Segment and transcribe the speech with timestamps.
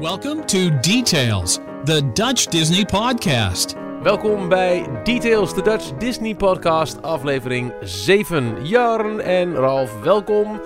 [0.00, 3.74] Welcome to Details, the Dutch Disney podcast.
[4.02, 8.66] Welkom bij Details, de Dutch Disney podcast, aflevering 7.
[8.66, 10.60] Jarn en Ralf, welkom.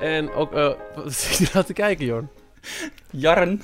[0.00, 2.28] En ook, eh wat zit je nou te kijken, Jorn?
[3.10, 3.62] Jarren.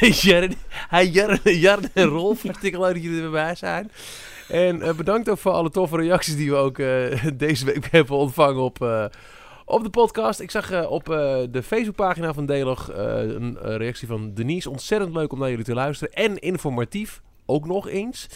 [0.22, 0.54] Jarn,
[0.88, 3.90] hij Jarn, Jarn en Rolf, hartstikke leuk dat jullie erbij zijn.
[4.48, 8.16] En eh, bedankt ook voor alle toffe reacties die we ook eh, deze week hebben
[8.16, 9.04] ontvangen op, eh,
[9.64, 10.40] op de podcast.
[10.40, 14.70] Ik zag eh, op eh, de Facebookpagina van Delog eh, een reactie van Denise.
[14.70, 16.14] Ontzettend leuk om naar jullie te luisteren.
[16.14, 18.28] En informatief, ook nog eens.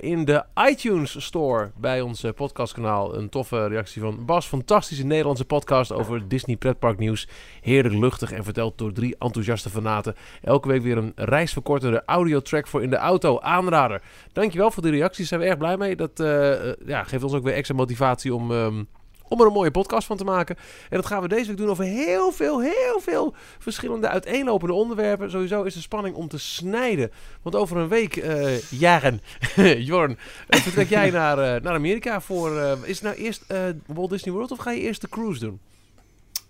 [0.00, 4.46] In de iTunes Store bij ons podcastkanaal een toffe reactie van Bas.
[4.46, 7.28] Fantastische Nederlandse podcast over Disney pretparknieuws.
[7.60, 10.14] Heerlijk luchtig en verteld door drie enthousiaste fanaten.
[10.42, 13.40] Elke week weer een reisverkortende audiotrack voor in de auto.
[13.40, 14.02] Aanrader.
[14.32, 15.28] Dankjewel voor die reacties.
[15.28, 15.96] Daar zijn we erg blij mee.
[15.96, 16.18] Dat
[16.86, 18.52] ja, geeft ons ook weer extra motivatie om...
[18.52, 18.82] ehm,
[19.28, 20.56] om er een mooie podcast van te maken.
[20.90, 25.30] En dat gaan we deze week doen over heel veel, heel veel verschillende uiteenlopende onderwerpen.
[25.30, 27.10] Sowieso is de spanning om te snijden.
[27.42, 29.20] Want over een week, eh, jaren,
[29.90, 32.58] Jorn, eh, vertrek jij naar, eh, naar Amerika voor...
[32.58, 35.40] eh, is het nou eerst eh, Walt Disney World of ga je eerst de cruise
[35.40, 35.60] doen?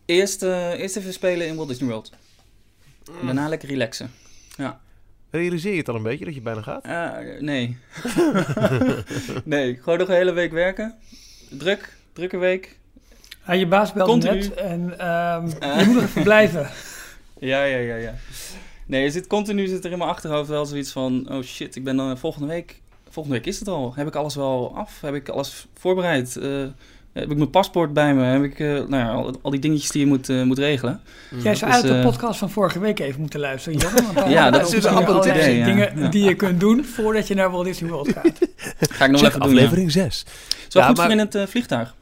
[0.04, 2.12] Eerst, eh, eerst even spelen in Walt Disney World.
[3.20, 4.10] En daarna lekker relaxen.
[5.30, 6.84] Realiseer je het al een beetje dat je bijna gaat?
[7.40, 7.76] Nee.
[9.44, 10.94] nee, gewoon nog een hele week werken.
[11.50, 12.78] Druk, drukke week.
[13.46, 14.38] Ja, je baas belde Continu.
[14.38, 15.78] net en ehm, Eh.
[15.80, 16.68] je moet nog even blijven.
[17.40, 18.14] Ja, ja, ja, ja.
[18.86, 21.26] Nee, er zit continu zit er in mijn achterhoofd wel zoiets van...
[21.30, 22.80] Oh shit, ik ben dan volgende week...
[23.10, 23.92] Volgende week is het al.
[23.96, 25.00] Heb ik alles wel af?
[25.00, 26.36] Heb ik alles voorbereid?
[26.36, 26.62] Eh,
[27.12, 28.24] heb ik mijn paspoort bij me?
[28.24, 31.00] Heb ik eh, nou ja, al, al die dingetjes die je moet, eh, moet regelen?
[31.42, 33.78] Jij zou uit de eh, podcast van vorige week even moeten luisteren.
[33.78, 35.64] Jongen, want daar Ja, dat is ook een appel idee, ja.
[35.64, 36.08] dingen Ja.
[36.08, 38.38] die je kunt doen voordat je naar Walt Disney World gaat.
[38.80, 39.54] Ga ik nog Zeg, even doen, ja.
[39.56, 40.24] aflevering 6.
[40.68, 41.94] Is wel Ja, goed maar- voor in het eh, vliegtuig.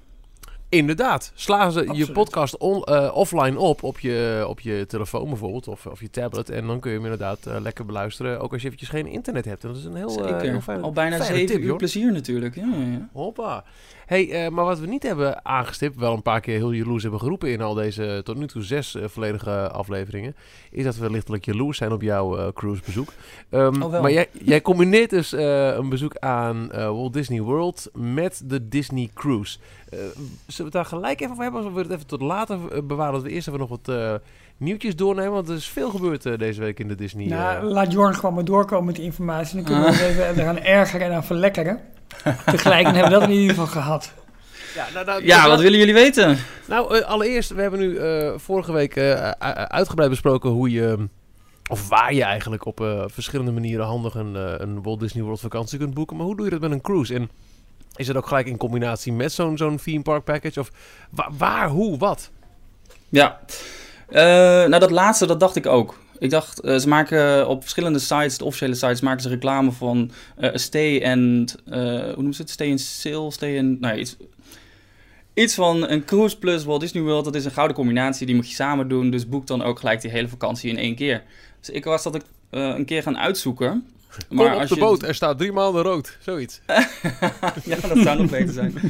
[0.68, 1.32] Inderdaad.
[1.34, 5.86] Sla ze je podcast on- eh, offline op, op je, op je telefoon bijvoorbeeld, of,
[5.86, 6.50] of je tablet.
[6.50, 9.44] En dan kun je hem inderdaad eh, lekker beluisteren, ook als je eventjes geen internet
[9.44, 9.62] hebt.
[9.62, 12.54] En dat is een heel, fijn, Al bijna zeven uur plezier natuurlijk.
[12.54, 13.08] Ja, ja.
[13.12, 13.64] Hoppa.
[14.06, 17.20] Hey, eh, maar wat we niet hebben aangestipt, wel een paar keer heel jaloers hebben
[17.20, 20.36] geroepen in al deze tot nu toe zes eh, volledige afleveringen,
[20.70, 23.08] is dat we lichtelijk jaloers zijn op jouw eh, cruisebezoek.
[23.50, 24.02] Oh, wel.
[24.02, 28.68] maar jij, jij combineert dus eh, een bezoek aan eh, Walt Disney World met de
[28.68, 29.58] Disney Cruise.
[29.90, 30.16] Eh, zullen
[30.56, 32.82] we het daar gelijk even over hebben, of willen we het even tot later eh,
[32.82, 34.14] bewaren, dat we eerst even nog wat eh,
[34.56, 37.26] nieuwtjes doornemen, want er is veel gebeurd eh, deze week in de Disney.
[37.26, 39.54] nou, eh, laat Jorn gewoon maar doorkomen met die informatie.
[39.54, 41.80] Dan kunnen we ons even eraan ergeren en aan verlekkeren.
[42.50, 44.12] Tegelijk hebben we dat in ieder geval gehad.
[44.74, 46.38] ja, nou, nou, Ja, nou, wat willen jullie weten?
[46.66, 49.30] Nou, eh, allereerst, we hebben nu eh, vorige week eh,
[49.68, 51.08] uitgebreid besproken hoe je,
[51.70, 55.78] of waar je eigenlijk op eh, verschillende manieren handig een, een Walt Disney World vakantie
[55.78, 56.16] kunt boeken.
[56.16, 57.14] Maar hoe doe je dat met een cruise?
[57.14, 57.30] En
[57.96, 60.60] is het ook gelijk in combinatie met zo'n zo'n theme park package?
[60.60, 60.70] Of
[61.10, 62.30] wa- waar, hoe, wat?
[63.08, 63.40] Ja,
[64.08, 64.22] Eh,
[64.68, 65.98] nou dat laatste, dat dacht ik ook.
[66.18, 70.10] Ik dacht, eh, ze maken op verschillende sites, de officiële sites, maken ze reclame van
[70.36, 72.50] eh, stay and, eh, hoe noemen ze het?
[72.50, 74.16] Stay in sale, stay in, nou ja, iets,
[75.34, 77.24] iets van een cruise plus Walt Disney World.
[77.24, 79.10] Dat is een gouden combinatie, die moet je samen doen.
[79.10, 81.22] Dus boek dan ook gelijk die hele vakantie in één keer.
[81.60, 83.86] Dus ik was dat ik een keer gaan uitzoeken.
[84.28, 86.16] Kom op als de je- boot, er staat drie maanden rood.
[86.20, 86.60] Zoiets.
[87.64, 88.74] ja, dat zou nog beter zijn.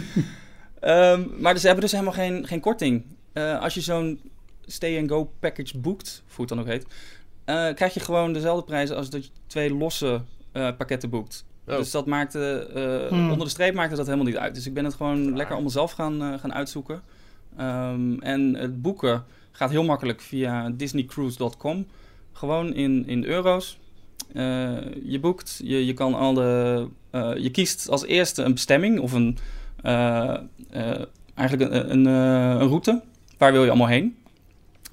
[0.81, 3.05] Ehm, maar ze hebben dus helemaal geen, geen korting.
[3.61, 4.21] Als je zo'n
[4.67, 6.87] stay-and-go package boekt, hoe het dan ook heet,
[7.47, 10.21] eh, krijg je gewoon dezelfde prijs als dat je twee losse
[10.53, 11.45] eh, pakketten boekt.
[11.69, 11.77] Oh.
[11.77, 13.31] Dus dat maakte, eh, Hmm.
[13.31, 14.55] onder de streep maakte dat helemaal niet uit.
[14.55, 17.03] Dus ik ben het gewoon lekker allemaal zelf gaan, eh, gaan uitzoeken.
[17.57, 21.87] Ehm, en het boeken gaat heel makkelijk via disneycruise.com.
[22.33, 23.79] Gewoon in, in euro's.
[24.33, 29.01] Eh, je boekt, je, je kan al de, eh, je kiest als eerste een bestemming
[29.01, 29.39] of een,
[29.83, 30.37] eh,
[30.71, 31.03] eh,
[31.35, 33.03] eigenlijk een, een, eh, een route.
[33.39, 34.17] Waar wil je allemaal heen?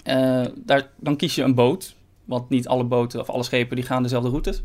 [0.04, 1.96] Eh, daar, dan kies je een boot,
[2.34, 4.62] want niet alle boten of alle schepen die gaan dezelfde routes.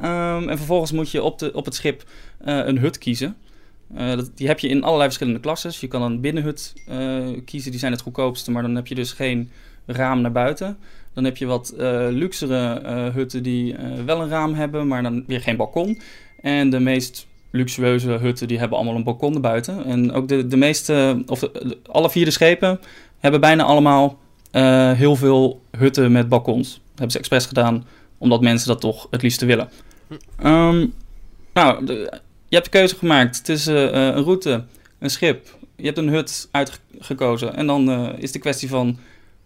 [0.00, 2.04] Ehm, en vervolgens moet je op, de, op het schip
[2.38, 3.36] eh, een hut kiezen.
[3.94, 5.80] Eh, dat, die heb je in allerlei verschillende klasses.
[5.80, 9.12] Je kan een binnenhut eh, kiezen, die zijn het goedkoopste, maar dan heb je dus
[9.12, 9.50] geen
[9.86, 10.78] raam naar buiten.
[11.14, 11.74] Dan heb je wat
[12.10, 12.80] luxere
[13.14, 16.00] hutten die wel een raam hebben, maar dan weer geen balkon.
[16.40, 19.84] En de meest luxueuze hutten die hebben allemaal een balkon erbuiten.
[19.84, 22.80] En ook de, de meeste, of de- alle vier de schepen
[23.18, 24.18] hebben bijna allemaal
[24.50, 26.68] eh, heel veel hutten met balkons.
[26.72, 27.86] Dat hebben ze expres gedaan,
[28.18, 29.68] omdat mensen dat toch het liefste willen.
[30.42, 30.86] Ehm,
[31.54, 34.64] nou, de- je hebt de keuze gemaakt tussen eh, een route,
[34.98, 35.56] een schip.
[35.76, 37.56] Je hebt een hut uitgekozen.
[37.56, 38.98] En dan eh, is de kwestie van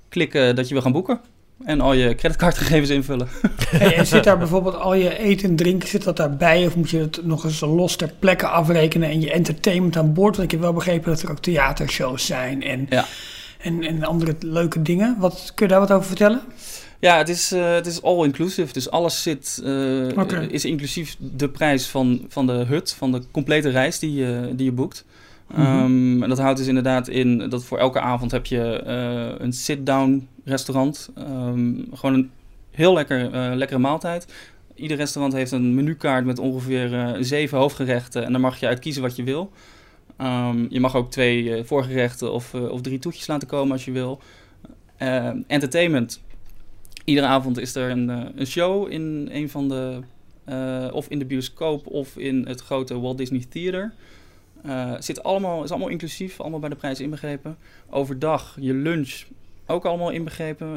[0.08, 1.20] klikken dat je wil gaan boeken.
[1.64, 3.28] En al je creditcardgegevens invullen.
[3.72, 6.66] Hey, en zit daar bijvoorbeeld al je eten en drinken, zit dat daarbij?
[6.66, 10.36] Of moet je het nog eens los ter plekke afrekenen en je entertainment aan boord?
[10.36, 13.04] Want ik heb wel begrepen dat er ook theatershows zijn en, Ja.
[13.62, 15.16] En, en andere leuke dingen.
[15.18, 16.40] Wat, kun je daar wat over vertellen?
[17.02, 18.72] Ja, het is, eh, het is all-inclusive.
[18.72, 23.68] Dus alles zit, eh, is inclusief de prijs van, van de hut, van de complete
[23.68, 25.04] reis die je, die je boekt.
[25.46, 25.60] Mhm.
[25.60, 29.52] Ehm, en dat houdt dus inderdaad in dat voor elke avond heb je eh, een
[29.52, 31.10] sit-down restaurant.
[31.14, 32.30] Ehm, gewoon een
[32.70, 34.26] heel lekker, lekkere maaltijd.
[34.74, 38.24] Ieder restaurant heeft een menukaart met ongeveer zeven hoofdgerechten.
[38.24, 39.52] En daar mag je uit kiezen wat je wil.
[40.16, 43.84] Ehm, je mag ook twee eh, voorgerechten of, eh, of drie toetjes laten komen als
[43.84, 44.20] je wil.
[44.96, 46.22] Ehm, entertainment.
[47.04, 50.00] Iedere avond is er een, eh, een show in een van de...
[50.92, 53.94] of in de bioscoop of in het grote Walt Disney Theater.
[54.98, 57.56] Zit allemaal, is allemaal inclusief, allemaal bij de prijs inbegrepen.
[57.90, 59.24] Overdag, je lunch,
[59.66, 60.68] ook allemaal inbegrepen.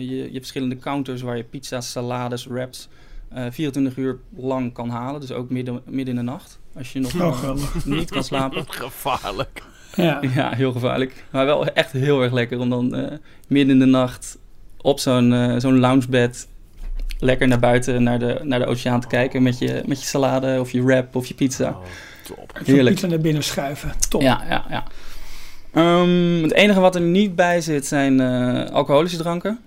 [0.00, 2.88] Je, je hebt verschillende counters waar je pizza's, salades, wraps...
[3.28, 5.20] eh 24 uur lang kan halen.
[5.20, 6.59] Dus ook midden, midden in de nacht.
[6.80, 7.54] Als je nog Oh,
[7.84, 8.64] niet kan slapen.
[8.84, 9.62] Gevaarlijk.
[9.94, 10.18] Ja.
[10.34, 11.24] Ja, heel gevaarlijk.
[11.30, 13.16] Maar wel echt heel erg lekker om dan eh,
[13.46, 14.38] midden in de nacht
[14.80, 16.48] op zo'n eh, zo'n loungebed
[17.18, 20.60] lekker naar buiten, naar de, naar de oceaan te kijken met je, met je salade
[20.60, 21.68] of je wrap of je pizza.
[21.68, 21.76] Oh,
[22.24, 22.60] top.
[22.64, 22.94] Heerlijk.
[22.94, 23.92] pizza naar binnen schuiven.
[24.08, 24.20] Top.
[24.22, 24.84] Ja, ja, ja.
[25.72, 29.58] Ehm, het enige wat er niet bij zit zijn eh, alcoholische dranken.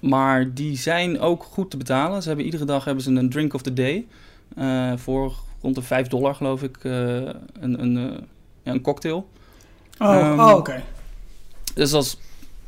[0.00, 2.22] Maar die zijn ook goed te betalen.
[2.22, 4.06] Ze hebben iedere dag hebben ze een drink of the day.
[4.56, 5.32] eh, voor
[5.66, 6.76] rond de 5 dollar geloof ik.
[6.82, 6.92] eh,
[7.60, 8.18] een, een, eh,
[8.62, 9.28] ja, een cocktail.
[9.98, 10.82] Oh, Ehm, oh, oké.
[11.74, 12.16] Dus dat is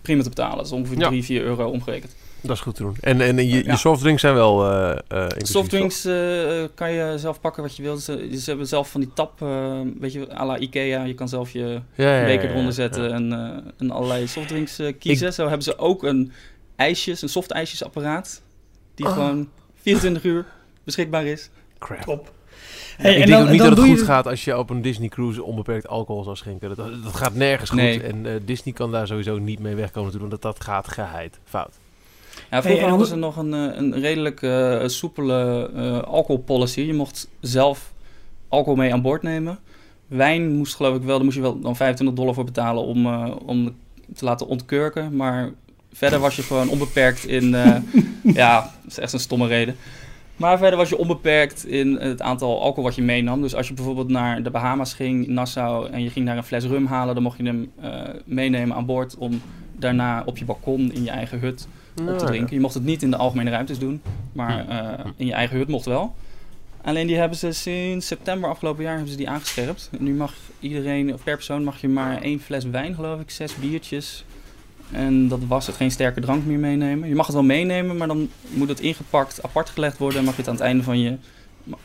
[0.03, 0.57] prima te betalen.
[0.57, 1.09] Dat is ongeveer Ja.
[1.09, 2.15] 3, 4 euro omgerekend.
[2.41, 2.97] Dat is goed te doen.
[3.01, 3.77] En, en je, je Ja.
[3.77, 8.01] softdrinks zijn wel eh eh inclusief, Softdrinks eh, kan je zelf pakken wat je wilt.
[8.03, 11.05] Ze, ze hebben zelf van die tap, eh, weet je, à la Ikea.
[11.05, 11.81] Je kan zelf je?
[11.95, 12.71] Ja, beker eronder ja.
[12.71, 15.33] zetten en, eh, en allerlei softdrinks eh, kiezen.
[15.33, 16.33] Zo hebben ze ook een
[16.77, 18.43] ijsjes, een soft ijsjesapparaat.
[18.95, 19.13] Die Oh.
[19.13, 20.45] gewoon 24 uur
[20.85, 21.51] beschikbaar is.
[21.79, 22.01] Crap.
[22.03, 22.33] Top.
[22.99, 24.59] Ja, Hey, ik en denk dan- ook niet dat het goed je- gaat als je
[24.59, 26.69] op een Disney cruise onbeperkt alcohol zou schenken.
[26.69, 27.79] Dat, dat gaat nergens goed.
[27.79, 28.03] Nee.
[28.03, 30.29] En eh, Disney kan daar sowieso niet mee wegkomen doen.
[30.29, 31.39] Dat dat gaat geheid.
[31.45, 31.73] Fout.
[32.51, 36.81] Ja, vroeger en hadden ze nog een, eh, een redelijk eh, soepele eh alcoholpolicy.
[36.81, 37.93] Je mocht zelf
[38.49, 39.59] alcohol mee aan boord nemen.
[40.07, 43.07] Wijn moest geloof ik wel, daar moest je wel dan 25 dollar voor betalen om,
[43.07, 43.77] eh, om
[44.15, 45.17] te laten ontkurken.
[45.17, 45.51] Maar
[45.93, 47.55] verder was je gewoon onbeperkt in...
[47.55, 47.77] eh,
[48.35, 49.77] ja, dat is echt een stomme reden.
[50.39, 53.43] Maar verder was je onbeperkt in het aantal alcohol wat je meenam.
[53.43, 56.65] Dus als je bijvoorbeeld naar de Bahama's ging, Nassau, en je ging daar een fles
[56.65, 59.41] rum halen, dan mocht je hem eh, meenemen aan boord om
[59.77, 62.55] daarna op je balkon in je eigen hut op te Nou, drinken.
[62.55, 64.03] Je mocht het niet in de algemene ruimtes doen,
[64.33, 66.15] maar eh, in je eigen hut mocht wel.
[66.83, 69.91] Alleen die hebben ze sinds september afgelopen jaar hebben ze die aangescherpt.
[69.99, 73.31] En nu mag iedereen, of per persoon mag je maar één fles wijn, geloof ik,
[73.31, 74.25] zes biertjes.
[74.93, 77.09] En dat was het, geen sterke drank meer meenemen.
[77.09, 80.19] Je mag het wel meenemen, maar dan moet het ingepakt, apart gelegd worden.
[80.19, 81.17] En mag je het aan het einde van je,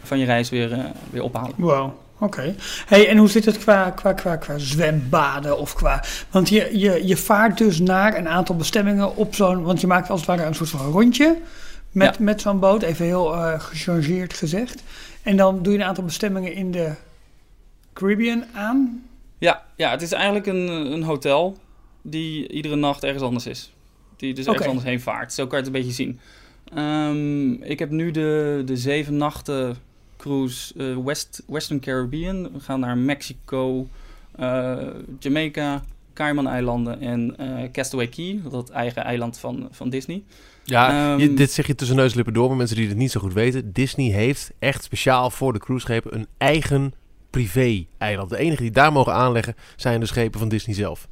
[0.04, 0.80] van je reis weer, eh,
[1.10, 1.54] weer ophalen.
[1.56, 2.56] Wow, oké.
[2.86, 6.04] Hey, en hoe zit het qua, qua, qua, qua zwembaden of qua...
[6.32, 9.64] Want je, je, je vaart dus naar een aantal bestemmingen op zo'n...
[9.64, 11.38] Want je maakt als het ware een soort van rondje
[11.92, 12.82] met, met zo'n boot.
[12.82, 14.84] Even heel eh gechargeerd gezegd.
[15.24, 16.92] En dan doe je een aantal bestemmingen in de
[17.94, 19.04] Caribbean aan.
[19.38, 21.58] Ja, ja het is eigenlijk een, een hotel
[22.04, 23.74] die iedere nacht ergens anders is.
[24.18, 25.34] Die dus ergens anders heen vaart.
[25.34, 26.20] Zo kan je het een beetje zien.
[26.74, 29.76] Ehm, ik heb nu de, de zeven nachten
[30.18, 32.44] cruise eh, West, Western Caribbean.
[32.44, 33.88] We gaan naar Mexico,
[34.36, 34.78] eh,
[35.20, 35.84] Jamaica,
[36.14, 38.40] Cayman-eilanden en eh, Castaway Key.
[38.50, 40.24] Dat eigen eiland van, van Disney.
[40.64, 42.98] Ja, Ehm, je, dit zeg je tussen neus en lippen door, maar mensen die het
[42.98, 43.74] niet zo goed weten.
[43.74, 46.94] Disney heeft echt speciaal voor de cruiseschepen een eigen
[47.30, 48.30] privé-eiland.
[48.30, 51.08] De enige die daar mogen aanleggen zijn de schepen van Disney zelf.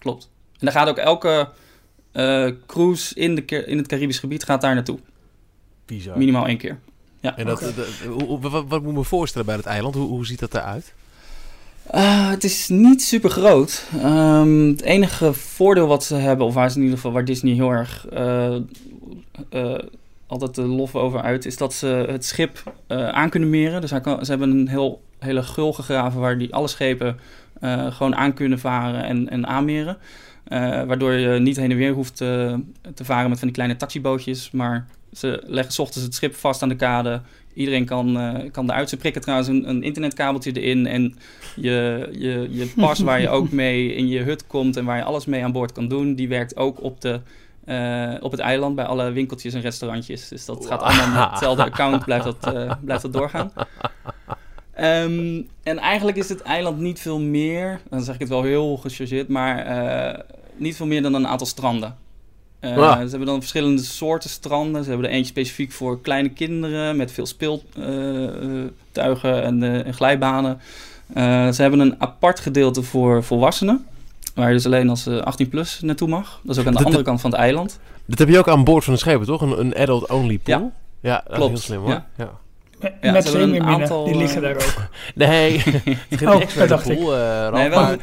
[0.00, 0.30] Klopt.
[0.52, 1.48] En dan gaat ook elke
[2.12, 4.98] eh, cruise in, de, in het Caribisch gebied gaat daar naartoe.
[5.86, 6.18] Bizar.
[6.18, 6.78] Minimaal één keer.
[7.20, 7.74] En dat, Oké.
[7.74, 9.94] dat- hoe- hoe- wat, wat moet ik me voorstellen bij het eiland?
[9.94, 10.94] Hoe, hoe ziet dat eruit?
[11.86, 13.84] Eh, het is niet super groot.
[14.02, 17.54] Ehm, het enige voordeel wat ze hebben, of waar ze in ieder geval waar Disney
[17.54, 18.54] heel erg eh,
[19.50, 19.78] eh,
[20.26, 23.80] altijd de lof over uit, is dat ze het schip eh, aan kunnen meren.
[23.80, 27.14] Dus hij kan, ze hebben een heel, hele gul gegraven waar die alle schepen eh,
[27.90, 29.98] gewoon aan kunnen varen en, en aanmeren.
[30.50, 32.60] Eh, waardoor je niet heen en weer hoeft te,
[32.94, 34.50] te varen met van die kleine taxibootjes.
[34.50, 37.20] Maar ze leggen 's ochtends het schip vast aan de kade.
[37.54, 38.88] Iedereen kan, eh kan eruit.
[38.88, 40.86] Ze prikken trouwens een, een internetkabeltje erin.
[40.86, 41.16] En
[41.56, 45.02] je, je, je pas waar je ook mee in je hut komt en waar je
[45.02, 47.20] alles mee aan boord kan doen, die werkt ook op, de,
[47.64, 50.28] eh, op het eiland bij alle winkeltjes en restaurantjes.
[50.28, 53.52] Dus dat gaat allemaal met hetzelfde account, blijft dat, eh, blijft dat doorgaan.
[54.80, 58.76] Ehm, en eigenlijk is het eiland niet veel meer, dan zeg ik het wel heel
[58.76, 60.18] gechargeerd, maar eh,
[60.56, 61.96] niet veel meer dan een aantal stranden.
[62.60, 62.92] Ah.
[63.00, 64.82] Ze hebben dan verschillende soorten stranden.
[64.84, 70.60] Ze hebben er eentje specifiek voor kleine kinderen met veel speeltuigen en, eh, en glijbanen.
[71.14, 73.86] Eh, ze hebben een apart gedeelte voor volwassenen.
[74.34, 76.40] Waar je dus alleen als eh, 18 plus naartoe mag.
[76.42, 77.78] Dat is ook aan de Dat- andere kant van het eiland.
[78.06, 79.40] Dat heb je ook aan boord van de schepen, toch?
[79.42, 80.60] Een, een adult-only pool?
[80.60, 80.70] Ja.
[81.10, 81.90] Ja, dat Klopt, is heel slim hoor.
[81.90, 82.06] ja.
[82.16, 82.30] Ja.
[82.82, 84.88] Met, Ja, met zeemeerminnen, aantal, die liggen eh, daar ook.
[85.14, 85.58] Nee,
[86.08, 87.96] het Oh, dat dacht pool, eh, Nee, wel-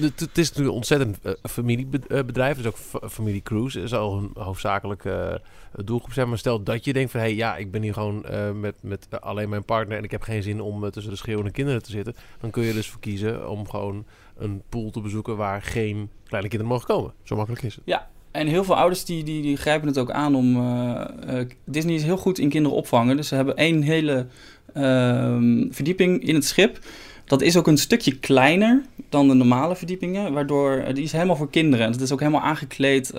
[0.00, 2.56] het is natuurlijk een ontzettend eh, familiebedrijf.
[2.56, 5.40] Dus ook fa- familie cruise is al een hoofdzakelijke
[5.72, 6.12] eh, doelgroep.
[6.12, 7.20] Zeg maar stel dat je denkt van...
[7.20, 9.98] Hey, ja, ik ben hier gewoon eh, met, met alleen mijn partner...
[9.98, 12.14] en ik heb geen zin om tussen de schreeuwende kinderen te zitten.
[12.40, 14.04] Dan kun je dus voor kiezen om gewoon
[14.38, 15.36] een pool te bezoeken...
[15.36, 17.12] waar geen kleine kinderen mogen komen.
[17.22, 17.84] Zo makkelijk is het.
[18.30, 20.56] En heel veel ouders die, die, die grijpen het ook aan om...
[20.56, 23.16] eh, eh, Disney is heel goed in kinderen opvangen.
[23.16, 24.26] Dus ze hebben één hele
[24.74, 26.78] ehm, verdieping in het schip.
[27.24, 30.32] Dat is ook een stukje kleiner dan de normale verdiepingen.
[30.32, 31.86] Waardoor, eh, die is helemaal voor kinderen.
[31.86, 33.12] En het is ook helemaal aangekleed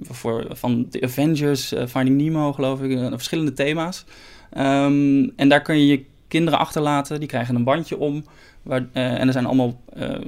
[0.00, 2.98] voor, van de Avengers, Finding Nemo geloof ik.
[3.08, 4.04] verschillende thema's.
[4.52, 7.18] Ehm, en daar kun je je kinderen achterlaten.
[7.18, 8.24] Die krijgen een bandje om.
[8.66, 10.20] Waar, eh, en er zijn allemaal eh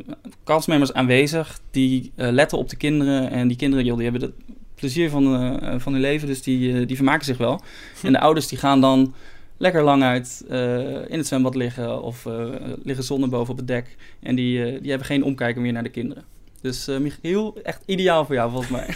[0.44, 3.30] castmembers aanwezig die eh, letten op de kinderen.
[3.30, 4.34] En die kinderen joh, die hebben het
[4.74, 7.60] plezier van, eh, van hun leven, dus die, die vermaken zich wel.
[8.02, 9.14] En de ouders die gaan dan
[9.58, 12.44] lekker lang uit eh, in het zwembad liggen of eh,
[12.82, 13.96] liggen zonder boven op het dek.
[14.20, 16.24] En die, eh, die hebben geen omkijken meer naar de kinderen.
[16.60, 18.86] Dus eh, Michiel, echt ideaal voor jou volgens mij.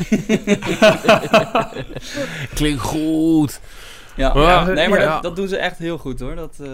[2.55, 3.61] Klinkt goed.
[4.17, 5.13] Ja, Ja, nee, maar ja.
[5.15, 6.35] dat, dat doen ze echt heel goed hoor.
[6.35, 6.69] Dat, eh,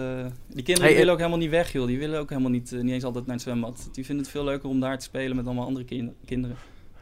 [0.47, 1.87] die kinderen Hey, die willen eh, ook helemaal niet weg joh.
[1.87, 3.89] Die willen ook helemaal niet, eh, niet eens altijd naar het zwembad.
[3.91, 6.57] Die vinden het veel leuker om daar te spelen met allemaal andere kin- kinderen.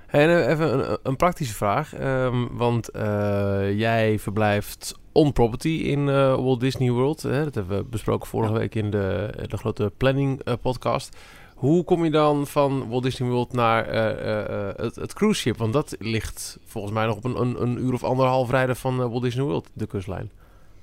[0.08, 1.94] Hey, en eh, even een, een praktische vraag.
[1.94, 7.22] ehm, want eh, jij verblijft on property in eh, Walt Disney World.
[7.22, 7.44] Hè?
[7.44, 11.16] Dat hebben we besproken vorige week in de, de grote planning eh, podcast.
[11.58, 15.40] Hoe kom je dan van Walt Disney World naar eh, eh, eh, het, het cruise
[15.42, 15.58] ship?
[15.58, 18.98] Want dat ligt volgens mij nog op een, een, een uur of anderhalf rijden van
[19.10, 20.30] Walt Disney World, de kustlijn.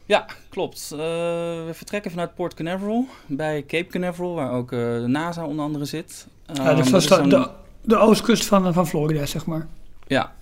[0.06, 0.88] Ja, klopt.
[0.92, 5.64] Eh, we vertrekken vanuit Port Canaveral bij Cape Canaveral, waar ook eh, de NASA onder
[5.64, 6.26] andere zit.
[6.52, 7.48] Ja, Ehm, de, zo'n- de,
[7.82, 9.66] de oostkust van, van Florida, zeg maar.
[10.06, 10.32] Ja,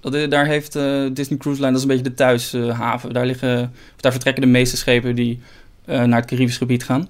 [0.00, 3.12] dat, is- daar heeft eh, Disney Cruise Line, dat is een beetje de thuishaven.
[3.12, 3.62] daar, liggen,
[3.94, 5.40] of daar vertrekken de meeste schepen die
[5.84, 7.08] eh, naar het Caribisch gebied gaan.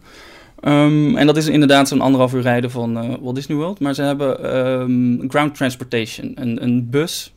[0.62, 3.80] Ehm, en dat is inderdaad zo'n anderhalf uur rijden van eh, Walt Disney World.
[3.80, 7.32] Maar ze hebben ehm, ground transportation, een, een bus,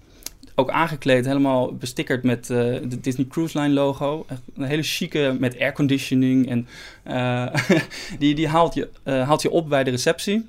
[0.56, 4.26] ook aangekleed, helemaal bestickerd met eh de Disney Cruise Line logo.
[4.56, 6.50] Een hele chique met airconditioning.
[6.50, 6.68] En
[7.04, 7.48] eh,
[8.20, 10.46] die, die haalt, je, haalt je op bij de receptie.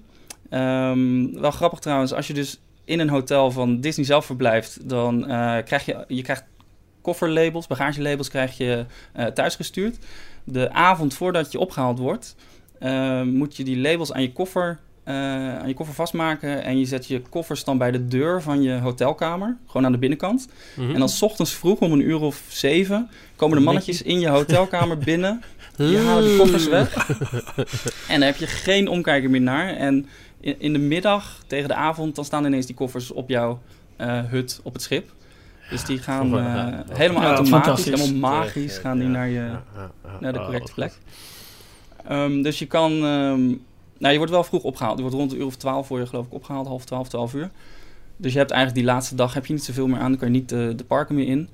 [0.50, 5.25] Ehm, wel grappig trouwens, als je dus in een hotel van Disney zelf verblijft, dan
[5.64, 6.45] krijg je, je krijgt
[7.00, 8.85] kofferlabels, bagagelabels krijg je
[9.35, 9.99] thuisgestuurd.
[10.45, 12.37] De avond voordat je opgehaald wordt,
[12.78, 15.14] eh, moet je die labels aan je koffer eh,
[15.59, 18.78] aan je koffer vastmaken en je zet je koffers dan bij de deur van je
[18.78, 20.49] hotelkamer, gewoon aan de binnenkant.
[20.75, 20.92] Mhm.
[20.92, 24.28] En dan 's ochtends vroeg om een uur of zeven komen de mannetjes in je
[24.28, 25.42] hotelkamer binnen.
[25.76, 27.11] Die halen die koffers weg.
[28.09, 29.68] En daar heb je geen omkijken meer naar.
[29.68, 30.06] En
[30.40, 33.61] in, in de middag, tegen de avond, dan staan ineens die koffers op jouw
[33.97, 35.12] eh, hut op het schip.
[35.71, 39.90] Dus die gaan eh, helemaal Ja, automatisch, helemaal magisch gaan die naar, je, Ja, ja,
[40.04, 40.11] ja.
[40.21, 40.92] naar de Oh, correcte plek.
[42.09, 42.93] Ehm, dus je kan...
[42.93, 43.47] ehm,
[43.99, 44.97] nou, je wordt wel vroeg opgehaald.
[44.97, 46.67] Je wordt rond een uur of twaalf voor je geloof ik opgehaald.
[46.67, 47.51] Half twaalf, twaalf uur.
[48.17, 50.11] Dus je hebt eigenlijk die laatste dag heb je niet zoveel meer aan.
[50.11, 51.49] Dan kan je niet de, de parken meer in.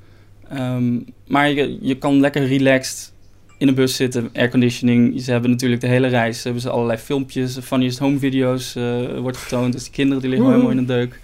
[0.48, 3.12] Ehm, maar je, je kan lekker relaxed
[3.58, 4.30] in de bus zitten.
[4.32, 5.20] Airconditioning.
[5.20, 6.44] Ze hebben natuurlijk de hele reis.
[6.44, 7.58] Hebben ze allerlei filmpjes.
[7.58, 9.72] Funniest home video's eh, wordt getoond.
[9.72, 11.20] Dus die kinderen die liggen helemaal in een deuk.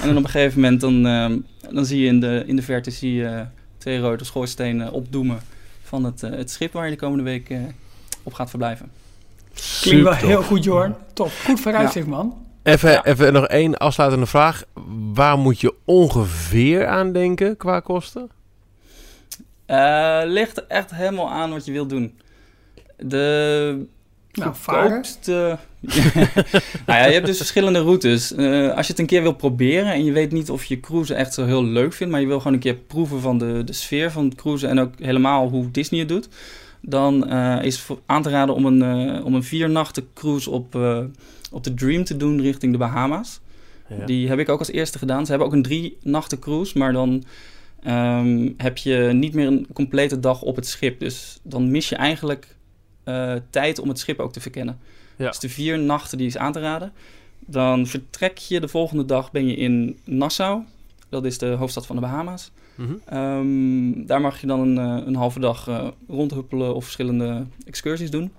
[0.00, 1.02] En dan op een gegeven moment dan,
[1.70, 3.44] dan zie je in de, in de verte zie je
[3.78, 5.38] twee rode schoorstenen opdoemen
[5.82, 7.58] van het, eh, het schip waar je de komende week eh,
[8.26, 8.90] op gaat verblijven.
[9.80, 10.94] Klinkt wel heel goed, Jorn.
[11.12, 11.30] Top.
[11.44, 12.34] Goed vooruitzicht, man.
[12.62, 13.04] Even, Ja.
[13.04, 14.64] even nog één afsluitende vraag.
[15.14, 18.30] Waar moet je ongeveer aan denken qua kosten?
[19.66, 22.18] Eh, ligt er echt helemaal aan wat je wilt doen.
[22.96, 23.86] De
[24.32, 24.82] Nou, varen.
[24.82, 25.58] goedkoopste...
[26.86, 28.34] nou ja, je hebt dus verschillende routes.
[28.34, 31.14] Eh, als je het een keer wil proberen en je weet niet of je cruise
[31.14, 33.72] echt zo heel leuk vindt, maar je wil gewoon een keer proeven van de, de
[33.72, 36.28] sfeer van het cruisen en ook helemaal hoe Disney het doet,
[36.88, 40.74] dan eh, is aan te raden om een, eh, om een vier nachten cruise op,
[40.74, 41.04] eh,
[41.50, 43.40] op de Dream te doen richting de Bahama's.
[43.88, 44.04] Ja.
[44.04, 45.24] Die heb ik ook als eerste gedaan.
[45.24, 47.24] Ze hebben ook een drie nachten cruise, maar dan
[47.82, 51.00] ehm, heb je niet meer een complete dag op het schip.
[51.00, 52.54] Dus dan mis je eigenlijk
[53.50, 54.78] tijd om het schip ook te verkennen.
[55.16, 55.28] Ja.
[55.28, 56.92] Dus de vier nachten die is aan te raden.
[57.38, 60.62] Dan vertrek je de volgende dag ben je in Nassau.
[61.08, 62.50] Dat is de hoofdstad van de Bahama's.
[62.76, 62.92] Mhm.
[63.04, 68.10] Ehm, daar mag je dan een, eh, een halve dag eh, rondhuppelen of verschillende excursies
[68.10, 68.32] doen.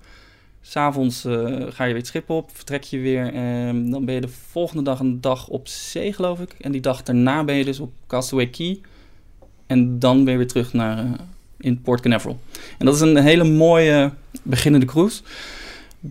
[0.60, 1.32] S'avonds eh
[1.68, 3.32] ga je weer het schip op, vertrek je weer.
[3.34, 6.54] En dan ben je de volgende dag een dag op zee, geloof ik.
[6.60, 8.80] En die dag daarna ben je dus op Castaway Key.
[9.66, 11.06] En dan ben je weer terug naar
[11.58, 12.40] in Port Canaveral.
[12.78, 15.22] En dat is een hele mooie beginnende cruise.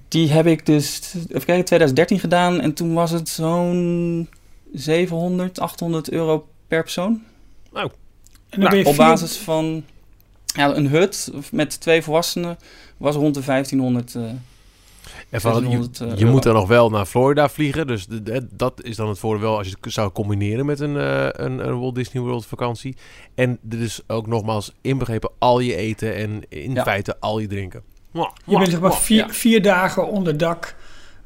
[0.07, 2.62] Die heb ik dus, even kijken, 2013 gedaan.
[2.62, 4.29] En toen was het zo'n
[4.74, 7.22] 700, 800 euro per persoon.
[7.74, 7.91] Nou,
[8.49, 9.83] En Nou, op vier- basis van
[10.45, 12.57] ja, een hut met twee volwassenen
[12.97, 14.15] was rond de 1500.
[14.15, 14.21] eh,
[15.29, 16.31] En van, je, 1600 je euro.
[16.31, 17.87] moet dan nog wel naar Florida vliegen.
[17.87, 20.79] Dus de- de- dat is dan het voordeel wel als je het zou combineren met
[20.79, 22.95] een, eh, een, een Walt Disney World vakantie.
[23.35, 26.83] En er is ook nogmaals inbegrepen al je eten en in Ja.
[26.83, 27.81] feite al je drinken.
[28.11, 29.29] Mwah, Je bent zeg maar Mwah, vier, ja.
[29.33, 30.75] vier dagen onder dak.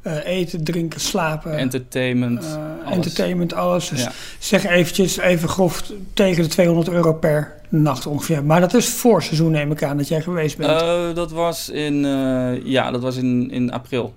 [0.02, 1.58] Eh, eten, drinken, slapen.
[1.58, 2.44] entertainment.
[2.86, 3.90] eh, entertainment, alles.
[3.90, 4.12] Dus Ja.
[4.40, 8.44] zeg eventjes, even grof, tegen de 200 euro per nacht ongeveer.
[8.46, 10.82] Maar dat is voor seizoen neem ik aan dat jij geweest bent.
[10.82, 14.14] Eh, dat was in, eh, ja, dat was in, in april.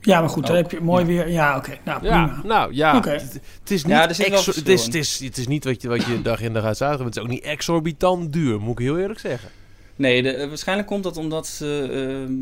[0.00, 1.06] ja, maar goed, dan ook, heb je mooi ja.
[1.06, 1.30] weer.
[1.30, 1.70] Ja, oké.
[1.84, 2.40] Nou, Ja, prima.
[2.44, 3.10] nou ja, Oké.
[3.10, 5.82] het, het is niet Ja, er exor- het, is, het, is, het is niet wat
[5.82, 8.78] je, wat je dag in dag uit zou Het is ook niet exorbitant duur, moet
[8.78, 9.48] ik heel eerlijk zeggen.
[9.96, 11.88] Nee, de, waarschijnlijk komt dat omdat ze
[12.26, 12.32] ehm,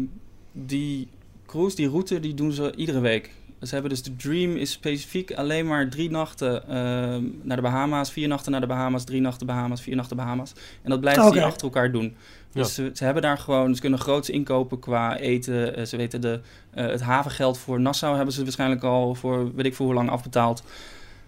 [0.52, 1.08] die
[1.48, 3.30] cruise, die route, die doen ze iedere week.
[3.62, 8.12] Ze hebben dus de Dream is specifiek alleen maar drie nachten ehm, naar de Bahama's,
[8.12, 10.52] vier nachten naar de Bahama's, drie nachten Bahama's, vier nachten Bahama's.
[10.82, 11.38] En dat blijven Oké.
[11.38, 12.16] ze achter elkaar doen.
[12.52, 15.76] Dus ze, ze hebben daar gewoon, ze kunnen groots inkopen qua eten.
[15.76, 16.40] Eh, ze weten de,
[16.70, 20.10] eh, het havengeld voor Nassau hebben ze waarschijnlijk al voor weet ik voor hoe lang
[20.10, 20.62] afbetaald.